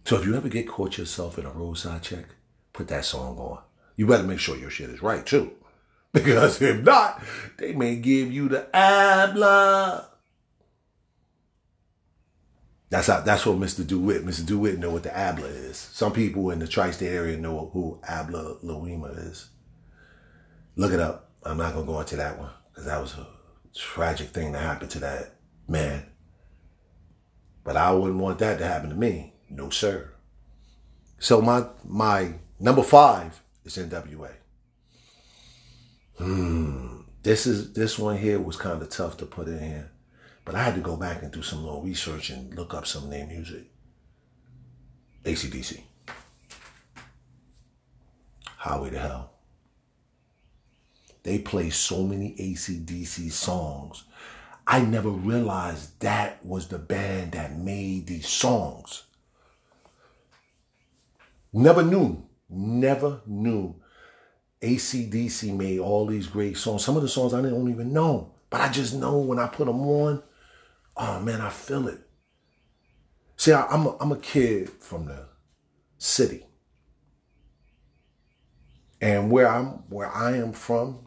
So 0.05 0.15
if 0.17 0.25
you 0.25 0.35
ever 0.37 0.47
get 0.47 0.69
caught 0.69 0.97
yourself 0.97 1.37
in 1.37 1.45
a 1.45 1.51
roadside 1.51 2.01
check, 2.01 2.27
put 2.71 2.87
that 2.87 3.03
song 3.03 3.37
on. 3.37 3.61
You 3.97 4.07
better 4.07 4.23
make 4.23 4.39
sure 4.39 4.55
your 4.55 4.69
shit 4.69 4.89
is 4.89 5.03
right 5.03 5.25
too. 5.25 5.51
Because 6.13 6.61
if 6.61 6.83
not, 6.83 7.23
they 7.57 7.73
may 7.73 7.95
give 7.95 8.31
you 8.31 8.47
the 8.47 8.73
Abner. 8.73 10.05
That's 12.91 13.07
how, 13.07 13.21
that's 13.21 13.47
what 13.47 13.57
Mr. 13.57 13.85
DeWitt, 13.85 14.23
Mr. 14.23 14.45
DeWitt 14.45 14.77
know 14.77 14.91
what 14.91 15.01
the 15.01 15.17
Abner 15.17 15.47
is. 15.47 15.75
Some 15.77 16.13
people 16.13 16.51
in 16.51 16.59
the 16.59 16.67
tri-state 16.67 17.09
area 17.09 17.35
know 17.35 17.71
who 17.73 17.99
Abner 18.07 18.53
Louima 18.63 19.27
is. 19.31 19.49
Look 20.75 20.93
it 20.93 20.99
up. 20.99 21.31
I'm 21.41 21.57
not 21.57 21.73
gonna 21.73 21.87
go 21.87 21.99
into 21.99 22.15
that 22.17 22.37
one 22.37 22.51
because 22.69 22.85
that 22.85 23.01
was 23.01 23.15
a 23.15 23.32
tragic 23.75 24.29
thing 24.29 24.51
that 24.51 24.61
happened 24.61 24.91
to 24.91 24.99
that 24.99 25.35
man. 25.67 26.05
But 27.63 27.77
I 27.77 27.91
wouldn't 27.91 28.19
want 28.19 28.39
that 28.39 28.59
to 28.59 28.65
happen 28.65 28.89
to 28.89 28.95
me. 28.95 29.33
No, 29.49 29.69
sir. 29.69 30.11
So 31.19 31.41
my 31.41 31.67
my 31.85 32.33
number 32.59 32.83
five 32.83 33.41
is 33.63 33.77
NWA. 33.77 34.31
Hmm. 36.17 37.01
This 37.23 37.47
is 37.47 37.73
this 37.73 37.97
one 37.97 38.17
here 38.17 38.39
was 38.39 38.57
kind 38.57 38.81
of 38.81 38.89
tough 38.89 39.17
to 39.17 39.25
put 39.25 39.47
in 39.47 39.59
here, 39.59 39.91
but 40.43 40.55
I 40.55 40.63
had 40.63 40.75
to 40.75 40.81
go 40.81 40.97
back 40.97 41.23
and 41.23 41.31
do 41.31 41.41
some 41.41 41.63
little 41.63 41.81
research 41.81 42.29
and 42.29 42.53
look 42.53 42.73
up 42.73 42.85
some 42.85 43.05
of 43.05 43.09
their 43.09 43.25
music. 43.25 43.63
ACDC. 45.23 45.81
Highway 48.45 48.89
to 48.89 48.99
Hell. 48.99 49.32
They 51.23 51.39
play 51.39 51.69
so 51.69 52.03
many 52.03 52.35
ACDC 52.35 53.31
songs. 53.31 54.03
I 54.67 54.81
never 54.81 55.09
realized 55.09 55.99
that 56.01 56.45
was 56.45 56.67
the 56.67 56.79
band 56.79 57.33
that 57.33 57.57
made 57.57 58.07
these 58.07 58.27
songs. 58.27 59.03
Never 61.51 61.83
knew, 61.83 62.23
never 62.49 63.21
knew 63.25 63.75
ACDC 64.63 65.55
made 65.55 65.79
all 65.79 66.05
these 66.05 66.27
great 66.27 66.57
songs. 66.57 66.83
Some 66.83 66.95
of 66.95 67.01
the 67.01 67.09
songs 67.09 67.33
I 67.33 67.41
don't 67.41 67.69
even 67.69 67.91
know, 67.91 68.33
but 68.49 68.61
I 68.61 68.69
just 68.69 68.95
know 68.95 69.17
when 69.17 69.37
I 69.37 69.47
put 69.47 69.67
them 69.67 69.81
on, 69.81 70.23
oh 70.95 71.19
man, 71.19 71.41
I 71.41 71.49
feel 71.49 71.87
it. 71.89 71.99
See, 73.35 73.51
I, 73.51 73.73
am 73.73 73.87
a, 73.87 73.97
I'm 73.99 74.11
a 74.13 74.17
kid 74.17 74.69
from 74.69 75.05
the 75.05 75.25
city. 75.97 76.45
And 79.01 79.29
where 79.29 79.49
I'm 79.49 79.83
where 79.89 80.09
I 80.09 80.37
am 80.37 80.53
from, 80.53 81.02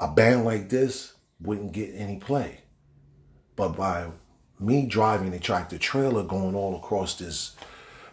a 0.00 0.08
band 0.08 0.44
like 0.44 0.68
this 0.68 1.14
wouldn't 1.40 1.72
get 1.72 1.94
any 1.94 2.16
play. 2.16 2.60
But 3.56 3.76
by 3.76 4.08
me 4.60 4.86
driving 4.86 5.30
the 5.30 5.38
tractor 5.38 5.78
trailer 5.78 6.22
going 6.22 6.54
all 6.54 6.76
across 6.76 7.16
this 7.16 7.56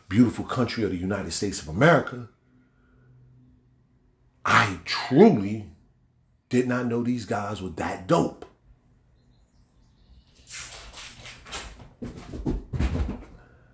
beautiful 0.09 0.45
country 0.45 0.83
of 0.83 0.91
the 0.91 0.97
United 0.97 1.31
States 1.31 1.61
of 1.61 1.69
America, 1.69 2.29
I 4.43 4.79
truly 4.85 5.71
did 6.49 6.67
not 6.67 6.85
know 6.85 7.03
these 7.03 7.25
guys 7.25 7.61
were 7.61 7.69
that 7.69 8.07
dope. 8.07 8.45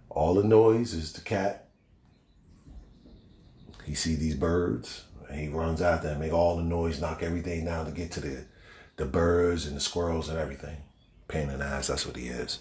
All 0.10 0.34
the 0.34 0.44
noise 0.44 0.94
is 0.94 1.13
the 1.13 1.22
cat. 1.22 1.70
He 3.86 3.96
see 3.96 4.15
these 4.15 4.36
birds 4.36 5.06
and 5.31 5.39
he 5.39 5.47
runs 5.47 5.81
out 5.81 6.01
there 6.01 6.11
and 6.11 6.19
make 6.19 6.33
all 6.33 6.57
the 6.57 6.63
noise, 6.63 7.00
knock 7.00 7.23
everything 7.23 7.63
down 7.63 7.85
to 7.85 7.91
get 7.91 8.11
to 8.11 8.19
the 8.19 8.45
the 8.97 9.05
birds 9.05 9.65
and 9.65 9.75
the 9.75 9.79
squirrels 9.79 10.29
and 10.29 10.38
everything. 10.38 10.77
Pain 11.27 11.50
in 11.50 11.59
the 11.59 11.65
ass, 11.65 11.88
that's 11.88 12.05
what 12.05 12.17
he 12.17 12.27
is. 12.27 12.59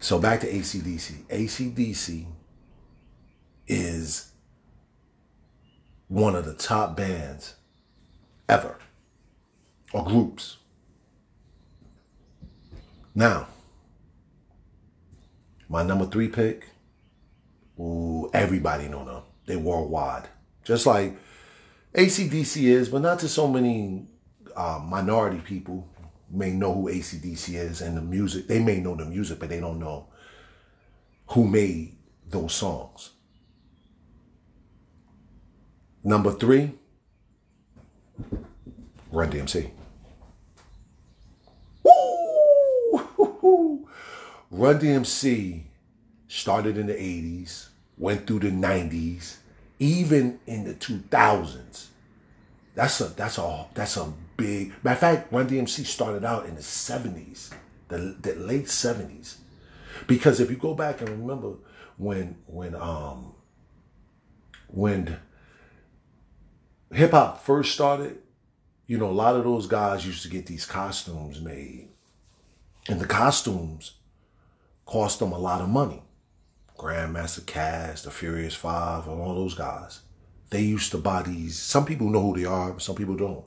So 0.00 0.18
back 0.18 0.40
to 0.40 0.50
ACDC. 0.50 1.24
ACDC 1.28 2.26
is 3.68 4.32
one 6.08 6.34
of 6.34 6.44
the 6.44 6.54
top 6.54 6.96
bands 6.96 7.54
ever 8.48 8.76
or 9.92 10.04
groups. 10.04 10.58
Now, 13.14 13.46
my 15.68 15.82
number 15.82 16.06
three 16.06 16.28
pick, 16.28 16.66
ooh, 17.78 18.28
everybody 18.34 18.88
know 18.88 19.04
them. 19.04 19.22
They 19.46 19.56
worldwide. 19.56 20.28
Just 20.64 20.84
like 20.84 21.16
ACDC 21.96 22.64
is, 22.64 22.90
but 22.90 23.00
not 23.00 23.18
to 23.20 23.28
so 23.28 23.48
many 23.48 24.06
uh, 24.54 24.80
minority 24.84 25.38
people 25.38 25.88
may 26.30 26.52
know 26.52 26.74
who 26.74 26.90
ACDC 26.90 27.54
is 27.54 27.80
and 27.80 27.96
the 27.96 28.02
music. 28.02 28.46
They 28.46 28.58
may 28.58 28.80
know 28.80 28.94
the 28.94 29.06
music, 29.06 29.38
but 29.38 29.48
they 29.48 29.60
don't 29.60 29.78
know 29.78 30.08
who 31.28 31.46
made 31.46 31.96
those 32.28 32.54
songs. 32.54 33.10
Number 36.04 36.32
three, 36.32 36.72
Run 39.10 39.30
DMC. 39.30 39.70
Woo! 41.82 43.88
Run 44.50 44.78
DMC 44.78 45.62
started 46.28 46.76
in 46.76 46.86
the 46.86 46.92
80s, 46.92 47.68
went 47.96 48.26
through 48.26 48.40
the 48.40 48.50
90s, 48.50 49.36
even 49.78 50.40
in 50.46 50.64
the 50.64 50.74
2000s. 50.74 51.86
That's 52.74 53.00
a 53.00 53.04
that's 53.04 53.38
a 53.38 53.66
that's 53.74 53.96
a 53.96 54.12
big 54.36 54.72
matter 54.84 54.94
of 54.94 54.98
fact, 54.98 55.32
Run 55.32 55.48
DMC 55.48 55.86
started 55.86 56.24
out 56.24 56.46
in 56.46 56.54
the 56.54 56.60
70s, 56.60 57.52
the, 57.88 58.16
the 58.20 58.34
late 58.34 58.66
70s. 58.66 59.36
Because 60.06 60.40
if 60.40 60.50
you 60.50 60.56
go 60.56 60.74
back 60.74 61.00
and 61.00 61.08
remember 61.08 61.54
when 61.96 62.36
when 62.46 62.74
um 62.74 63.34
when 64.68 65.18
hip 66.92 67.12
hop 67.12 67.42
first 67.42 67.72
started, 67.72 68.18
you 68.86 68.98
know, 68.98 69.10
a 69.10 69.12
lot 69.12 69.36
of 69.36 69.44
those 69.44 69.66
guys 69.66 70.06
used 70.06 70.22
to 70.22 70.28
get 70.28 70.46
these 70.46 70.66
costumes 70.66 71.40
made. 71.40 71.88
And 72.88 73.00
the 73.00 73.06
costumes 73.06 73.94
cost 74.84 75.18
them 75.18 75.32
a 75.32 75.38
lot 75.38 75.60
of 75.60 75.68
money. 75.68 76.02
Grandmaster 76.76 77.40
Caz, 77.40 78.02
the 78.02 78.10
Furious 78.10 78.54
Five, 78.54 79.06
and 79.06 79.20
all 79.20 79.34
those 79.34 79.54
guys. 79.54 80.00
They 80.50 80.62
used 80.62 80.92
to 80.92 80.98
buy 80.98 81.22
these. 81.22 81.58
Some 81.58 81.84
people 81.84 82.08
know 82.08 82.22
who 82.22 82.36
they 82.36 82.44
are, 82.44 82.72
but 82.72 82.82
some 82.82 82.96
people 82.96 83.16
don't. 83.16 83.44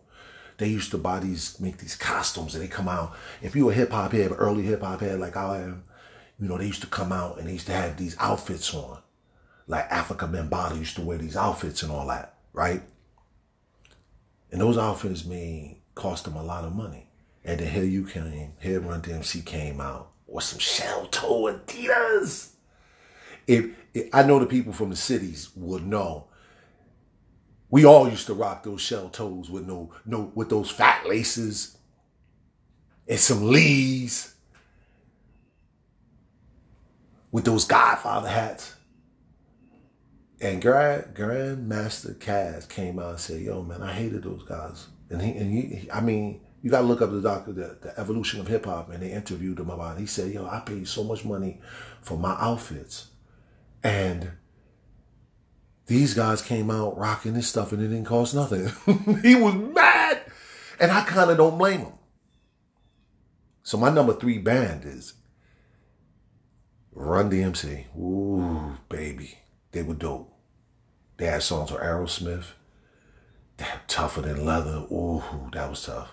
They 0.58 0.68
used 0.68 0.92
to 0.92 0.98
buy 0.98 1.20
these, 1.20 1.60
make 1.60 1.78
these 1.78 1.96
costumes, 1.96 2.54
and 2.54 2.64
they 2.64 2.68
come 2.68 2.90
out. 2.90 3.16
If 3.42 3.56
you 3.56 3.66
were 3.66 3.74
hip 3.74 3.92
hop 3.92 4.12
head, 4.12 4.32
early 4.36 4.64
hip 4.64 4.82
hop 4.82 5.00
head 5.00 5.20
like 5.20 5.38
I 5.38 5.62
am, 5.62 5.84
you 6.40 6.48
know, 6.48 6.58
they 6.58 6.68
used 6.68 6.82
to 6.82 6.88
come 6.88 7.12
out 7.12 7.38
and 7.38 7.48
they 7.48 7.54
used 7.54 7.68
to 7.68 7.74
have 7.74 7.98
these 7.98 8.16
outfits 8.20 8.74
on. 8.74 9.00
Like 9.68 9.90
Afrika 9.90 10.30
Bambaataa 10.30 10.78
used 10.78 10.96
to 10.96 11.02
wear 11.02 11.18
these 11.18 11.38
outfits 11.38 11.84
and 11.84 11.92
all 11.92 12.08
that, 12.08 12.36
right? 12.54 12.82
And 14.52 14.60
those 14.60 14.78
outfits 14.78 15.26
may 15.26 15.82
cost 15.96 16.26
them 16.26 16.36
a 16.36 16.44
lot 16.44 16.64
of 16.64 16.76
money. 16.76 17.08
And 17.46 17.60
then 17.60 17.72
here 17.72 17.84
you 17.84 18.06
came, 18.06 18.54
here 18.60 18.80
Run 18.80 19.02
DMC 19.02 19.46
came 19.46 19.80
out 19.80 20.12
with 20.28 20.44
some 20.44 20.60
shell 20.60 21.08
toe 21.08 21.54
Adidas. 21.54 22.52
If, 23.50 23.66
if 23.96 24.14
I 24.14 24.22
know 24.22 24.38
the 24.38 24.46
people 24.46 24.74
from 24.74 24.92
the 24.92 24.96
cities 24.96 25.50
would 25.56 25.84
know, 25.86 26.28
we 27.72 27.84
all 27.84 28.08
used 28.08 28.28
to 28.28 28.36
rock 28.36 28.62
those 28.64 28.80
shell 28.80 29.10
toes 29.10 29.50
with 29.50 29.66
no 29.66 29.92
no 30.06 30.32
with 30.36 30.50
those 30.50 30.70
fat 30.70 31.08
laces 31.08 31.76
and 33.08 33.20
some 33.20 33.50
Lees 33.50 34.36
with 37.32 37.46
those 37.46 37.66
Godfather 37.66 38.30
hats. 38.30 38.76
And 40.40 40.62
Grand 40.62 41.16
Grandmaster 41.16 42.16
Caz 42.20 42.70
came 42.70 43.00
out 43.00 43.12
and 43.12 43.20
said, 43.20 43.42
"Yo, 43.42 43.64
man, 43.64 43.82
I 43.82 43.94
hated 43.94 44.24
those 44.24 44.44
guys." 44.44 44.88
And 45.10 45.22
he 45.24 45.32
and 45.32 45.52
he, 45.52 45.90
I 45.92 46.02
mean, 46.02 46.42
you 46.62 46.70
got 46.70 46.82
to 46.82 46.88
look 46.88 47.02
up 47.02 47.10
the 47.12 47.22
doctor, 47.22 47.52
the, 47.52 47.78
the 47.82 48.00
evolution 48.00 48.40
of 48.40 48.48
hip 48.48 48.66
hop, 48.66 48.92
and 48.92 49.02
they 49.02 49.12
interviewed 49.12 49.60
him 49.60 49.72
about. 49.72 49.98
it. 49.98 50.02
He 50.02 50.06
said, 50.06 50.32
"Yo, 50.32 50.46
I 50.46 50.60
paid 50.60 50.88
so 50.88 51.04
much 51.04 51.26
money 51.26 51.60
for 52.02 52.18
my 52.18 52.36
outfits, 52.40 53.08
and 53.84 54.32
these 55.88 56.14
guys 56.14 56.42
came 56.42 56.70
out 56.70 56.98
rocking 56.98 57.34
this 57.34 57.48
stuff, 57.48 57.72
and 57.72 57.82
it 57.82 57.88
didn't 57.88 58.06
cost 58.06 58.36
nothing." 58.36 58.72
he 59.22 59.36
was 59.36 59.56
mad, 59.56 60.22
and 60.80 60.92
I 60.92 61.04
kind 61.04 61.32
of 61.32 61.38
don't 61.38 61.58
blame 61.58 61.82
him. 61.82 61.94
So 63.64 63.78
my 63.78 63.90
number 63.90 64.14
three 64.14 64.38
band 64.40 64.86
is 64.86 65.14
Run 66.92 67.30
DMC. 67.30 67.86
Ooh, 67.98 68.78
baby 68.90 69.38
they 69.72 69.84
were 69.84 69.94
dope. 69.94 70.34
They 71.18 71.26
had 71.26 71.44
songs 71.44 71.72
with 71.72 71.82
Aerosmith. 71.82 72.46
Tougher 73.88 74.22
than 74.22 74.46
leather. 74.46 74.86
Ooh, 74.92 75.22
that 75.52 75.70
was 75.70 75.86
tough. 75.86 76.12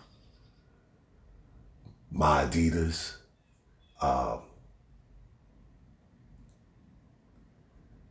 my 2.11 2.45
Adidas, 2.45 3.17
um, 4.01 4.41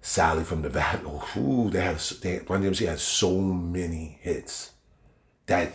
Sally 0.05 0.43
from 0.43 0.61
the 0.61 0.69
Valley. 0.69 1.19
Ooh, 1.35 1.67
they 1.71 1.81
have 1.81 1.99
they, 2.21 2.39
Run 2.47 2.61
DMC 2.61 2.87
had 2.87 2.99
so 2.99 3.41
many 3.41 4.19
hits 4.21 4.73
that 5.47 5.73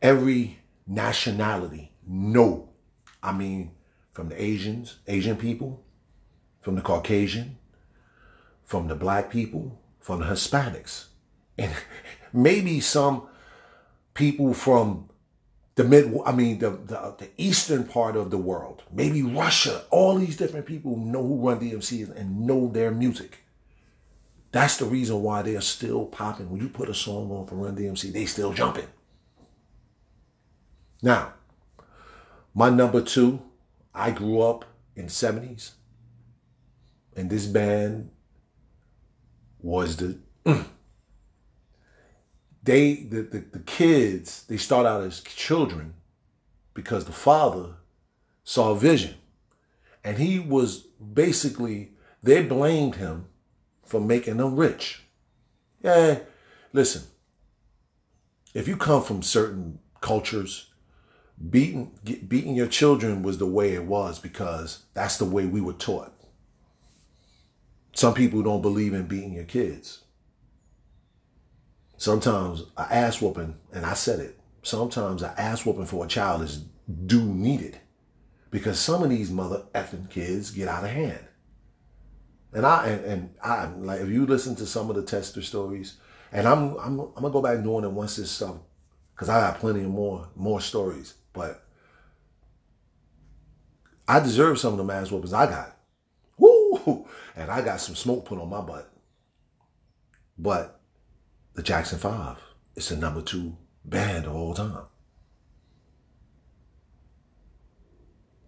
every 0.00 0.58
nationality 0.86 1.92
know. 2.06 2.70
I 3.22 3.32
mean, 3.32 3.72
from 4.12 4.30
the 4.30 4.42
Asians, 4.42 4.96
Asian 5.06 5.36
people, 5.36 5.84
from 6.62 6.74
the 6.74 6.80
Caucasian, 6.80 7.58
from 8.64 8.88
the 8.88 8.94
black 8.94 9.30
people, 9.30 9.78
from 10.00 10.20
the 10.20 10.26
Hispanics, 10.26 11.08
and 11.58 11.70
maybe 12.32 12.80
some 12.80 13.28
people 14.14 14.54
from 14.54 15.10
the 15.76 15.84
mid, 15.84 16.12
I 16.24 16.32
mean, 16.32 16.58
the, 16.58 16.70
the, 16.70 17.14
the 17.18 17.28
eastern 17.36 17.84
part 17.84 18.16
of 18.16 18.30
the 18.30 18.38
world, 18.38 18.82
maybe 18.90 19.22
Russia, 19.22 19.84
all 19.90 20.16
these 20.16 20.36
different 20.36 20.66
people 20.66 20.96
know 20.96 21.22
who 21.22 21.48
Run 21.48 21.60
DMC 21.60 22.00
is 22.00 22.10
and 22.10 22.46
know 22.46 22.68
their 22.68 22.90
music. 22.90 23.44
That's 24.52 24.78
the 24.78 24.86
reason 24.86 25.22
why 25.22 25.42
they 25.42 25.54
are 25.54 25.60
still 25.60 26.06
popping. 26.06 26.50
When 26.50 26.62
you 26.62 26.70
put 26.70 26.88
a 26.88 26.94
song 26.94 27.30
on 27.30 27.46
for 27.46 27.56
Run 27.56 27.76
DMC, 27.76 28.10
they 28.10 28.24
still 28.24 28.54
jumping. 28.54 28.86
Now, 31.02 31.34
my 32.54 32.70
number 32.70 33.02
two, 33.02 33.42
I 33.94 34.12
grew 34.12 34.40
up 34.40 34.64
in 34.94 35.06
70s. 35.06 35.72
And 37.14 37.28
this 37.28 37.46
band 37.46 38.10
was 39.60 39.96
the 39.96 40.18
they 42.66 42.96
the, 42.96 43.22
the, 43.22 43.44
the 43.52 43.58
kids 43.60 44.44
they 44.48 44.56
start 44.56 44.86
out 44.86 45.02
as 45.02 45.22
children 45.22 45.94
because 46.74 47.06
the 47.06 47.12
father 47.12 47.74
saw 48.44 48.74
vision. 48.74 49.14
And 50.04 50.18
he 50.18 50.38
was 50.38 50.80
basically 50.80 51.92
they 52.22 52.42
blamed 52.42 52.96
him 52.96 53.26
for 53.84 54.00
making 54.00 54.36
them 54.36 54.56
rich. 54.56 55.02
Yeah 55.82 56.18
listen. 56.72 57.02
If 58.52 58.68
you 58.68 58.76
come 58.76 59.02
from 59.02 59.22
certain 59.22 59.78
cultures 60.00 60.70
beating 61.50 61.92
beating 62.28 62.54
your 62.54 62.66
children 62.66 63.22
was 63.22 63.38
the 63.38 63.46
way 63.46 63.74
it 63.74 63.84
was 63.84 64.18
because 64.18 64.84
that's 64.94 65.18
the 65.18 65.24
way 65.24 65.46
we 65.46 65.60
were 65.60 65.72
taught. 65.72 66.12
Some 67.92 68.14
people 68.14 68.42
don't 68.42 68.62
believe 68.62 68.92
in 68.92 69.06
beating 69.06 69.34
your 69.34 69.44
kids 69.44 70.02
Sometimes 71.96 72.64
a 72.76 72.82
ass 72.92 73.22
whooping, 73.22 73.56
and 73.72 73.86
I 73.86 73.94
said 73.94 74.20
it, 74.20 74.38
sometimes 74.62 75.22
a 75.22 75.38
ass 75.40 75.64
whooping 75.64 75.86
for 75.86 76.04
a 76.04 76.08
child 76.08 76.42
is 76.42 76.64
do 77.06 77.22
needed. 77.22 77.80
Because 78.50 78.78
some 78.78 79.02
of 79.02 79.10
these 79.10 79.30
mother 79.30 79.64
effing 79.74 80.08
kids 80.08 80.50
get 80.50 80.68
out 80.68 80.84
of 80.84 80.90
hand. 80.90 81.26
And 82.52 82.64
I 82.64 82.86
and, 82.88 83.04
and 83.04 83.34
I 83.42 83.66
like 83.66 84.00
if 84.00 84.08
you 84.08 84.24
listen 84.24 84.54
to 84.56 84.66
some 84.66 84.88
of 84.88 84.96
the 84.96 85.02
tester 85.02 85.42
stories, 85.42 85.96
and 86.32 86.46
I'm 86.46 86.76
I'm 86.76 87.00
I'm 87.00 87.12
gonna 87.14 87.30
go 87.30 87.42
back 87.42 87.62
doing 87.62 87.84
it 87.84 87.90
once 87.90 88.16
this 88.16 88.30
stuff, 88.30 88.56
because 89.14 89.28
I 89.28 89.40
got 89.40 89.58
plenty 89.58 89.80
of 89.80 89.90
more 89.90 90.28
more 90.36 90.60
stories. 90.60 91.14
But 91.32 91.62
I 94.08 94.20
deserve 94.20 94.58
some 94.58 94.78
of 94.78 94.86
the 94.86 94.92
ass 94.92 95.10
whoopings 95.10 95.32
I 95.32 95.46
got. 95.46 95.76
Woo! 96.38 97.06
And 97.34 97.50
I 97.50 97.62
got 97.62 97.80
some 97.80 97.94
smoke 97.94 98.24
put 98.24 98.38
on 98.38 98.48
my 98.48 98.60
butt. 98.60 98.90
But 100.38 100.75
the 101.56 101.62
Jackson 101.62 101.98
Five. 101.98 102.36
It's 102.76 102.90
the 102.90 102.96
number 102.96 103.22
two 103.22 103.56
band 103.84 104.26
of 104.26 104.36
all 104.36 104.54
time. 104.54 104.84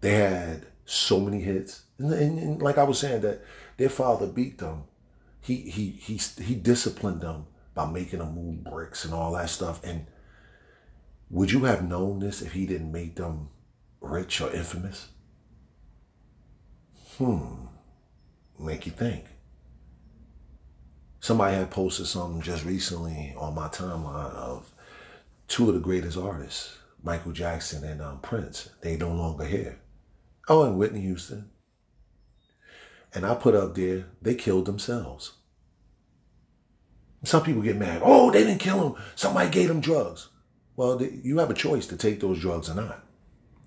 They 0.01 0.13
had 0.13 0.67
so 0.85 1.19
many 1.19 1.41
hits, 1.41 1.83
and, 1.97 2.13
and, 2.13 2.39
and, 2.39 2.61
like 2.61 2.77
I 2.77 2.83
was 2.83 2.99
saying, 2.99 3.21
that 3.21 3.43
their 3.77 3.89
father 3.89 4.27
beat 4.27 4.59
them. 4.59 4.83
He 5.41 5.55
he 5.55 5.89
he 5.89 6.17
he 6.41 6.55
disciplined 6.55 7.21
them 7.21 7.47
by 7.73 7.89
making 7.89 8.19
them 8.19 8.35
move 8.35 8.63
bricks 8.63 9.03
and 9.03 9.13
all 9.13 9.33
that 9.33 9.49
stuff. 9.49 9.83
And 9.83 10.05
would 11.29 11.51
you 11.51 11.63
have 11.65 11.87
known 11.87 12.19
this 12.19 12.41
if 12.41 12.53
he 12.53 12.65
didn't 12.65 12.91
make 12.91 13.15
them 13.15 13.49
rich 14.01 14.39
or 14.41 14.51
infamous? 14.51 15.09
Hmm. 17.17 17.65
Make 18.59 18.85
you 18.85 18.91
think. 18.91 19.25
Somebody 21.19 21.55
had 21.55 21.69
posted 21.69 22.07
something 22.07 22.41
just 22.41 22.63
recently 22.63 23.33
on 23.37 23.55
my 23.55 23.67
timeline 23.67 24.33
of 24.33 24.71
two 25.47 25.67
of 25.67 25.73
the 25.73 25.81
greatest 25.81 26.17
artists, 26.17 26.77
Michael 27.03 27.33
Jackson 27.33 27.83
and 27.83 28.01
um, 28.01 28.19
Prince. 28.19 28.69
They 28.81 28.95
no 28.95 29.11
longer 29.11 29.45
here. 29.45 29.79
Oh, 30.47 30.63
and 30.63 30.77
Whitney 30.77 31.01
Houston. 31.01 31.49
And 33.13 33.25
I 33.25 33.35
put 33.35 33.55
up 33.55 33.75
there, 33.75 34.05
they 34.21 34.35
killed 34.35 34.65
themselves. 34.65 35.33
Some 37.23 37.43
people 37.43 37.61
get 37.61 37.75
mad. 37.75 38.01
Oh, 38.03 38.31
they 38.31 38.43
didn't 38.43 38.59
kill 38.59 38.87
him. 38.87 39.03
Somebody 39.15 39.49
gave 39.49 39.67
them 39.67 39.81
drugs. 39.81 40.29
Well, 40.77 41.01
you 41.01 41.39
have 41.39 41.49
a 41.49 41.55
choice 41.55 41.85
to 41.87 41.97
take 41.97 42.21
those 42.21 42.39
drugs 42.39 42.69
or 42.69 42.75
not. 42.75 43.03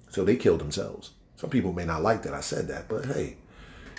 So 0.08 0.24
they 0.24 0.36
killed 0.36 0.60
themselves. 0.60 1.10
Some 1.36 1.50
people 1.50 1.72
may 1.72 1.84
not 1.84 2.02
like 2.02 2.22
that 2.22 2.32
I 2.32 2.40
said 2.40 2.68
that, 2.68 2.88
but 2.88 3.04
hey, 3.04 3.36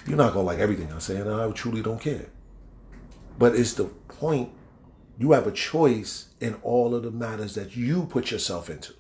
you're 0.08 0.18
not 0.18 0.34
going 0.34 0.46
to 0.46 0.52
like 0.52 0.60
everything 0.60 0.92
I 0.92 1.00
say, 1.00 1.18
and 1.18 1.30
I 1.30 1.50
truly 1.52 1.84
don't 1.84 2.02
care. 2.02 2.26
But 3.38 3.56
it's 3.56 3.74
the 3.74 3.86
point 3.86 4.52
you 5.18 5.32
have 5.32 5.48
a 5.48 5.52
choice 5.52 6.30
in 6.40 6.56
all 6.64 6.96
of 6.96 7.04
the 7.04 7.12
matters 7.12 7.56
that 7.56 7.76
you 7.76 8.06
put 8.06 8.32
yourself 8.32 8.70
into. 8.70 8.94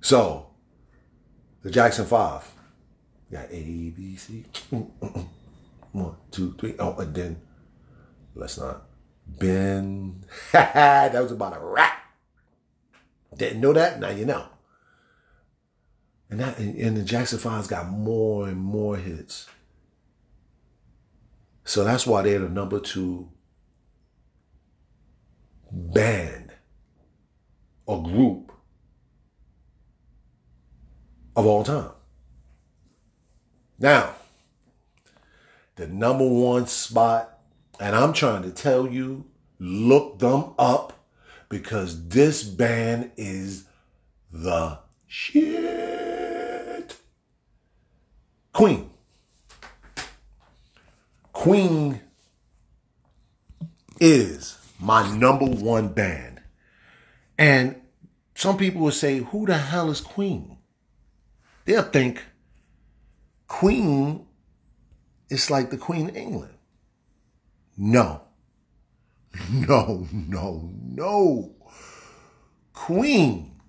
So, 0.00 0.50
the 1.62 1.70
Jackson 1.70 2.06
Five 2.06 2.50
got 3.30 3.50
A, 3.50 3.90
B, 3.90 4.16
C. 4.16 4.44
One, 5.92 6.14
two, 6.30 6.54
three. 6.58 6.74
Oh, 6.78 6.96
and 6.96 7.14
then 7.14 7.40
let's 8.34 8.58
not. 8.58 8.84
Ben. 9.26 10.24
that 10.52 11.12
was 11.14 11.32
about 11.32 11.56
a 11.56 11.60
rap. 11.60 11.98
Didn't 13.36 13.60
know 13.60 13.72
that? 13.72 13.98
Now 13.98 14.10
you 14.10 14.24
know. 14.24 14.46
And 16.30 16.40
that 16.40 16.58
and 16.58 16.96
the 16.96 17.02
Jackson 17.02 17.38
Five's 17.38 17.66
got 17.66 17.88
more 17.88 18.48
and 18.48 18.56
more 18.56 18.96
hits. 18.96 19.48
So 21.66 21.82
that's 21.82 22.06
why 22.06 22.22
they're 22.22 22.38
the 22.38 22.48
number 22.48 22.78
two 22.78 23.28
band 25.70 26.52
or 27.86 28.04
group 28.04 28.52
of 31.34 31.44
all 31.44 31.64
time. 31.64 31.90
Now, 33.80 34.14
the 35.74 35.88
number 35.88 36.26
one 36.26 36.68
spot, 36.68 37.40
and 37.80 37.96
I'm 37.96 38.12
trying 38.12 38.44
to 38.44 38.50
tell 38.52 38.86
you, 38.86 39.24
look 39.58 40.20
them 40.20 40.54
up 40.60 40.92
because 41.48 42.08
this 42.08 42.44
band 42.44 43.10
is 43.16 43.64
the 44.32 44.78
shit. 45.08 46.96
Queen. 48.52 48.90
Queen 51.46 52.00
is 54.00 54.58
my 54.80 55.16
number 55.16 55.46
one 55.46 55.86
band. 55.86 56.42
And 57.38 57.80
some 58.34 58.56
people 58.56 58.80
will 58.80 58.90
say, 58.90 59.18
who 59.18 59.46
the 59.46 59.56
hell 59.56 59.88
is 59.88 60.00
Queen? 60.00 60.58
They'll 61.64 61.82
think 61.82 62.20
Queen 63.46 64.26
is 65.30 65.48
like 65.48 65.70
the 65.70 65.76
Queen 65.76 66.08
of 66.08 66.16
England. 66.16 66.54
No. 67.76 68.22
No, 69.52 70.08
no, 70.12 70.72
no. 70.82 71.54
Queen. 72.72 73.60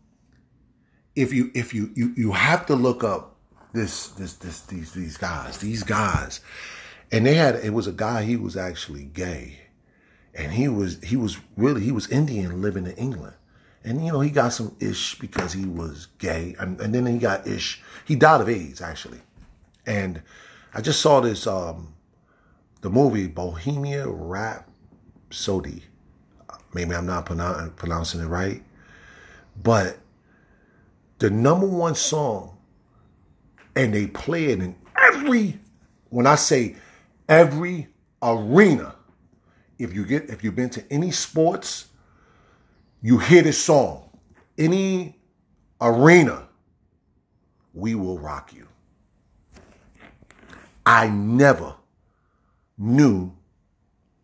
If 1.15 1.31
you 1.31 1.51
if 1.53 1.75
you 1.75 1.91
you 1.93 2.13
you 2.17 2.31
have 2.31 2.65
to 2.67 2.75
look 2.75 3.03
up 3.03 3.35
this 3.73 4.07
this 4.09 4.33
this 4.35 4.61
these 4.61 4.93
these 4.93 5.17
guys, 5.17 5.57
these 5.57 5.83
guys 5.83 6.39
and 7.11 7.25
they 7.25 7.35
had 7.35 7.55
it 7.55 7.73
was 7.73 7.87
a 7.87 7.91
guy 7.91 8.23
he 8.23 8.35
was 8.35 8.57
actually 8.57 9.05
gay. 9.05 9.59
And 10.35 10.51
he 10.51 10.67
was 10.67 11.01
he 11.03 11.15
was 11.15 11.37
really 11.55 11.81
he 11.81 11.91
was 11.91 12.07
indian 12.09 12.61
living 12.61 12.85
in 12.85 12.93
england. 12.93 13.35
And 13.83 14.05
you 14.05 14.11
know 14.11 14.19
he 14.19 14.29
got 14.29 14.53
some 14.53 14.75
ish 14.79 15.17
because 15.19 15.53
he 15.53 15.65
was 15.65 16.07
gay. 16.17 16.55
And, 16.59 16.79
and 16.81 16.93
then 16.93 17.05
he 17.05 17.17
got 17.17 17.47
ish 17.47 17.81
he 18.05 18.15
died 18.15 18.41
of 18.41 18.49
aids 18.49 18.81
actually. 18.81 19.21
And 19.85 20.21
i 20.73 20.81
just 20.81 21.01
saw 21.01 21.21
this 21.21 21.47
um 21.47 21.93
the 22.81 22.89
movie 22.89 23.27
bohemia 23.27 24.07
rhapsody. 24.07 25.83
Maybe 26.73 26.93
i'm 26.93 27.05
not 27.05 27.25
pronoun- 27.25 27.71
pronouncing 27.71 28.21
it 28.21 28.27
right. 28.27 28.61
But 29.63 29.97
the 31.19 31.29
number 31.29 31.65
one 31.65 31.95
song 31.95 32.57
and 33.75 33.93
they 33.93 34.07
play 34.07 34.45
it 34.45 34.59
in 34.59 34.75
every 34.95 35.59
when 36.09 36.27
i 36.27 36.35
say 36.35 36.75
every 37.27 37.87
arena. 38.21 38.95
If 39.79 39.93
you 39.93 40.05
get 40.05 40.29
if 40.29 40.43
you've 40.43 40.55
been 40.55 40.71
to 40.71 40.83
any 40.91 41.11
sports, 41.11 41.87
you 43.01 43.19
hear 43.19 43.43
this 43.43 43.63
song 43.63 44.07
any 44.57 45.15
arena, 45.79 46.47
we 47.73 47.95
will 47.95 48.17
rock 48.17 48.53
you. 48.53 48.67
I 50.85 51.09
never 51.09 51.75
knew 52.77 53.33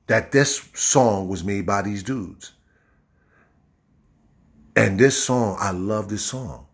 that 0.07 0.31
this 0.31 0.69
song 0.73 1.27
was 1.27 1.43
made 1.43 1.65
by 1.65 1.81
these 1.81 2.03
dudes. 2.03 2.53
And 4.75 4.99
this 4.99 5.21
song, 5.21 5.57
I 5.59 5.71
love 5.71 6.09
this 6.09 6.23
song. 6.23 6.67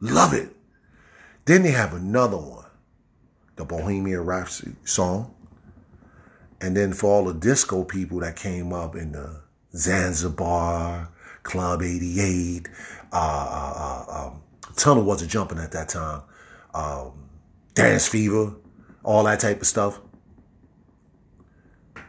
Love 0.00 0.32
it. 0.32 0.54
Then 1.44 1.62
they 1.62 1.72
have 1.72 1.92
another 1.92 2.36
one, 2.36 2.64
the 3.56 3.64
Bohemian 3.64 4.24
Rhapsody 4.24 4.74
song. 4.84 5.31
And 6.62 6.76
then 6.76 6.92
for 6.92 7.10
all 7.10 7.24
the 7.24 7.34
disco 7.34 7.82
people 7.82 8.20
that 8.20 8.36
came 8.36 8.72
up 8.72 8.94
in 8.94 9.10
the 9.12 9.42
Zanzibar, 9.74 11.08
Club 11.42 11.82
88, 11.82 12.68
uh, 13.12 13.16
uh, 13.16 14.04
uh, 14.08 14.26
um, 14.26 14.42
Tunnel 14.76 15.02
wasn't 15.02 15.32
jumping 15.32 15.58
at 15.58 15.72
that 15.72 15.88
time, 15.88 16.22
um, 16.72 17.28
Dance 17.74 18.06
Fever, 18.06 18.54
all 19.02 19.24
that 19.24 19.40
type 19.40 19.60
of 19.60 19.66
stuff. 19.66 20.00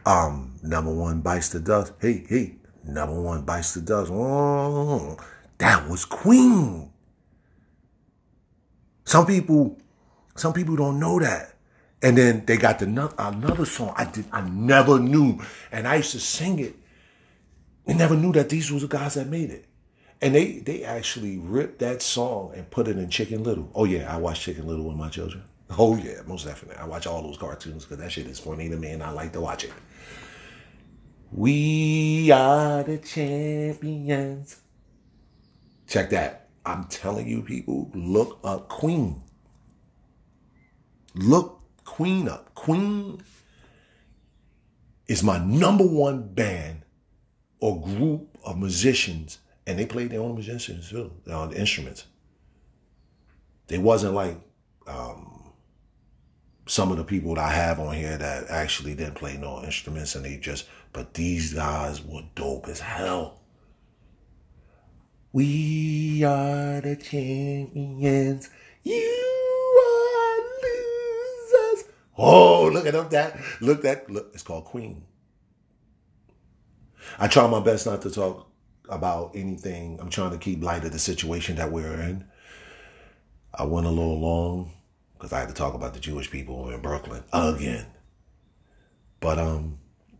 Um, 0.06 0.54
number 0.62 0.94
one 0.94 1.20
bites 1.20 1.48
the 1.48 1.58
dust. 1.58 1.92
Hey, 2.00 2.24
hey, 2.28 2.54
number 2.84 3.20
one 3.20 3.42
bites 3.42 3.74
the 3.74 3.80
dust. 3.80 4.12
Oh, 4.14 5.16
that 5.58 5.88
was 5.88 6.04
Queen. 6.04 6.92
Some 9.04 9.26
people, 9.26 9.78
some 10.36 10.52
people 10.52 10.76
don't 10.76 11.00
know 11.00 11.18
that. 11.18 11.53
And 12.04 12.18
then 12.18 12.44
they 12.44 12.58
got 12.58 12.80
the 12.80 12.84
another 13.18 13.64
song 13.64 13.94
I 13.96 14.04
did 14.04 14.26
I 14.30 14.42
never 14.42 14.98
knew, 15.00 15.40
and 15.72 15.88
I 15.88 15.96
used 15.96 16.12
to 16.12 16.20
sing 16.20 16.58
it. 16.58 16.76
They 17.86 17.94
never 17.94 18.14
knew 18.14 18.30
that 18.34 18.50
these 18.50 18.70
were 18.70 18.78
the 18.78 18.88
guys 18.88 19.14
that 19.14 19.26
made 19.26 19.50
it. 19.50 19.64
And 20.20 20.34
they 20.34 20.58
they 20.58 20.84
actually 20.84 21.38
ripped 21.38 21.78
that 21.78 22.02
song 22.02 22.52
and 22.54 22.70
put 22.70 22.88
it 22.88 22.98
in 22.98 23.08
Chicken 23.08 23.42
Little. 23.42 23.70
Oh 23.74 23.84
yeah, 23.84 24.14
I 24.14 24.18
watch 24.18 24.42
Chicken 24.42 24.66
Little 24.66 24.84
with 24.84 24.98
my 24.98 25.08
children. 25.08 25.44
Oh 25.70 25.96
yeah, 25.96 26.20
most 26.26 26.44
definitely. 26.44 26.76
I 26.76 26.84
watch 26.84 27.06
all 27.06 27.22
those 27.22 27.38
cartoons 27.38 27.86
because 27.86 27.96
that 27.96 28.12
shit 28.12 28.26
is 28.26 28.38
funny 28.38 28.68
to 28.68 28.76
me 28.76 28.90
and 28.90 29.02
I 29.02 29.08
like 29.08 29.32
to 29.32 29.40
watch 29.40 29.64
it. 29.64 29.72
We 31.32 32.30
are 32.30 32.82
the 32.82 32.98
champions. 32.98 34.60
Check 35.88 36.10
that. 36.10 36.50
I'm 36.66 36.84
telling 36.84 37.26
you, 37.26 37.40
people, 37.40 37.90
look 37.94 38.40
up 38.44 38.68
Queen. 38.68 39.22
Look 41.14 41.63
Queen 41.94 42.28
up. 42.28 42.52
Queen 42.56 43.22
is 45.06 45.22
my 45.22 45.38
number 45.38 45.86
one 45.86 46.26
band 46.26 46.82
or 47.60 47.80
group 47.80 48.36
of 48.44 48.58
musicians, 48.58 49.38
and 49.64 49.78
they 49.78 49.86
played 49.86 50.10
their 50.10 50.20
own 50.20 50.34
musicians 50.34 50.90
too, 50.90 51.12
on 51.30 51.50
the 51.50 51.56
instruments. 51.56 52.06
They 53.68 53.78
wasn't 53.78 54.14
like 54.14 54.40
um, 54.88 55.52
some 56.66 56.90
of 56.90 56.96
the 56.96 57.04
people 57.04 57.36
that 57.36 57.44
I 57.44 57.52
have 57.52 57.78
on 57.78 57.94
here 57.94 58.18
that 58.18 58.50
actually 58.50 58.96
didn't 58.96 59.14
play 59.14 59.36
no 59.36 59.62
instruments, 59.62 60.16
and 60.16 60.24
they 60.24 60.36
just. 60.36 60.66
But 60.92 61.14
these 61.14 61.54
guys 61.54 62.04
were 62.04 62.22
dope 62.34 62.66
as 62.66 62.80
hell. 62.80 63.38
We 65.32 66.24
are 66.24 66.80
the 66.80 66.96
champions. 66.96 68.50
You. 68.82 69.33
Oh, 72.16 72.70
look 72.72 72.86
at 72.86 73.10
that. 73.10 73.36
Look 73.60 73.82
that. 73.82 74.08
Look, 74.10 74.30
it's 74.34 74.42
called 74.42 74.64
Queen. 74.64 75.04
I 77.18 77.28
try 77.28 77.46
my 77.46 77.60
best 77.60 77.86
not 77.86 78.02
to 78.02 78.10
talk 78.10 78.48
about 78.88 79.32
anything. 79.34 79.98
I'm 80.00 80.10
trying 80.10 80.30
to 80.30 80.38
keep 80.38 80.62
light 80.62 80.84
of 80.84 80.92
the 80.92 80.98
situation 80.98 81.56
that 81.56 81.72
we're 81.72 82.00
in. 82.00 82.24
I 83.52 83.64
went 83.64 83.86
a 83.86 83.90
little 83.90 84.18
long 84.18 84.72
because 85.14 85.32
I 85.32 85.40
had 85.40 85.48
to 85.48 85.54
talk 85.54 85.74
about 85.74 85.94
the 85.94 86.00
Jewish 86.00 86.30
people 86.30 86.70
in 86.70 86.80
Brooklyn 86.80 87.22
again. 87.32 87.86
But 89.20 89.38
um, 89.38 89.78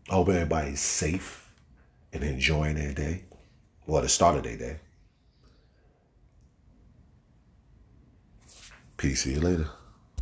I 0.09 0.15
hope 0.15 0.29
everybody's 0.29 0.79
safe 0.79 1.51
and 2.13 2.23
enjoying 2.23 2.75
their 2.75 2.93
day. 2.93 3.25
Well, 3.85 4.01
the 4.01 4.09
start 4.09 4.37
of 4.37 4.43
their 4.43 4.57
day. 4.57 4.79
Peace. 8.97 9.23
See 9.23 9.33
you 9.33 9.41
later. 9.41 9.69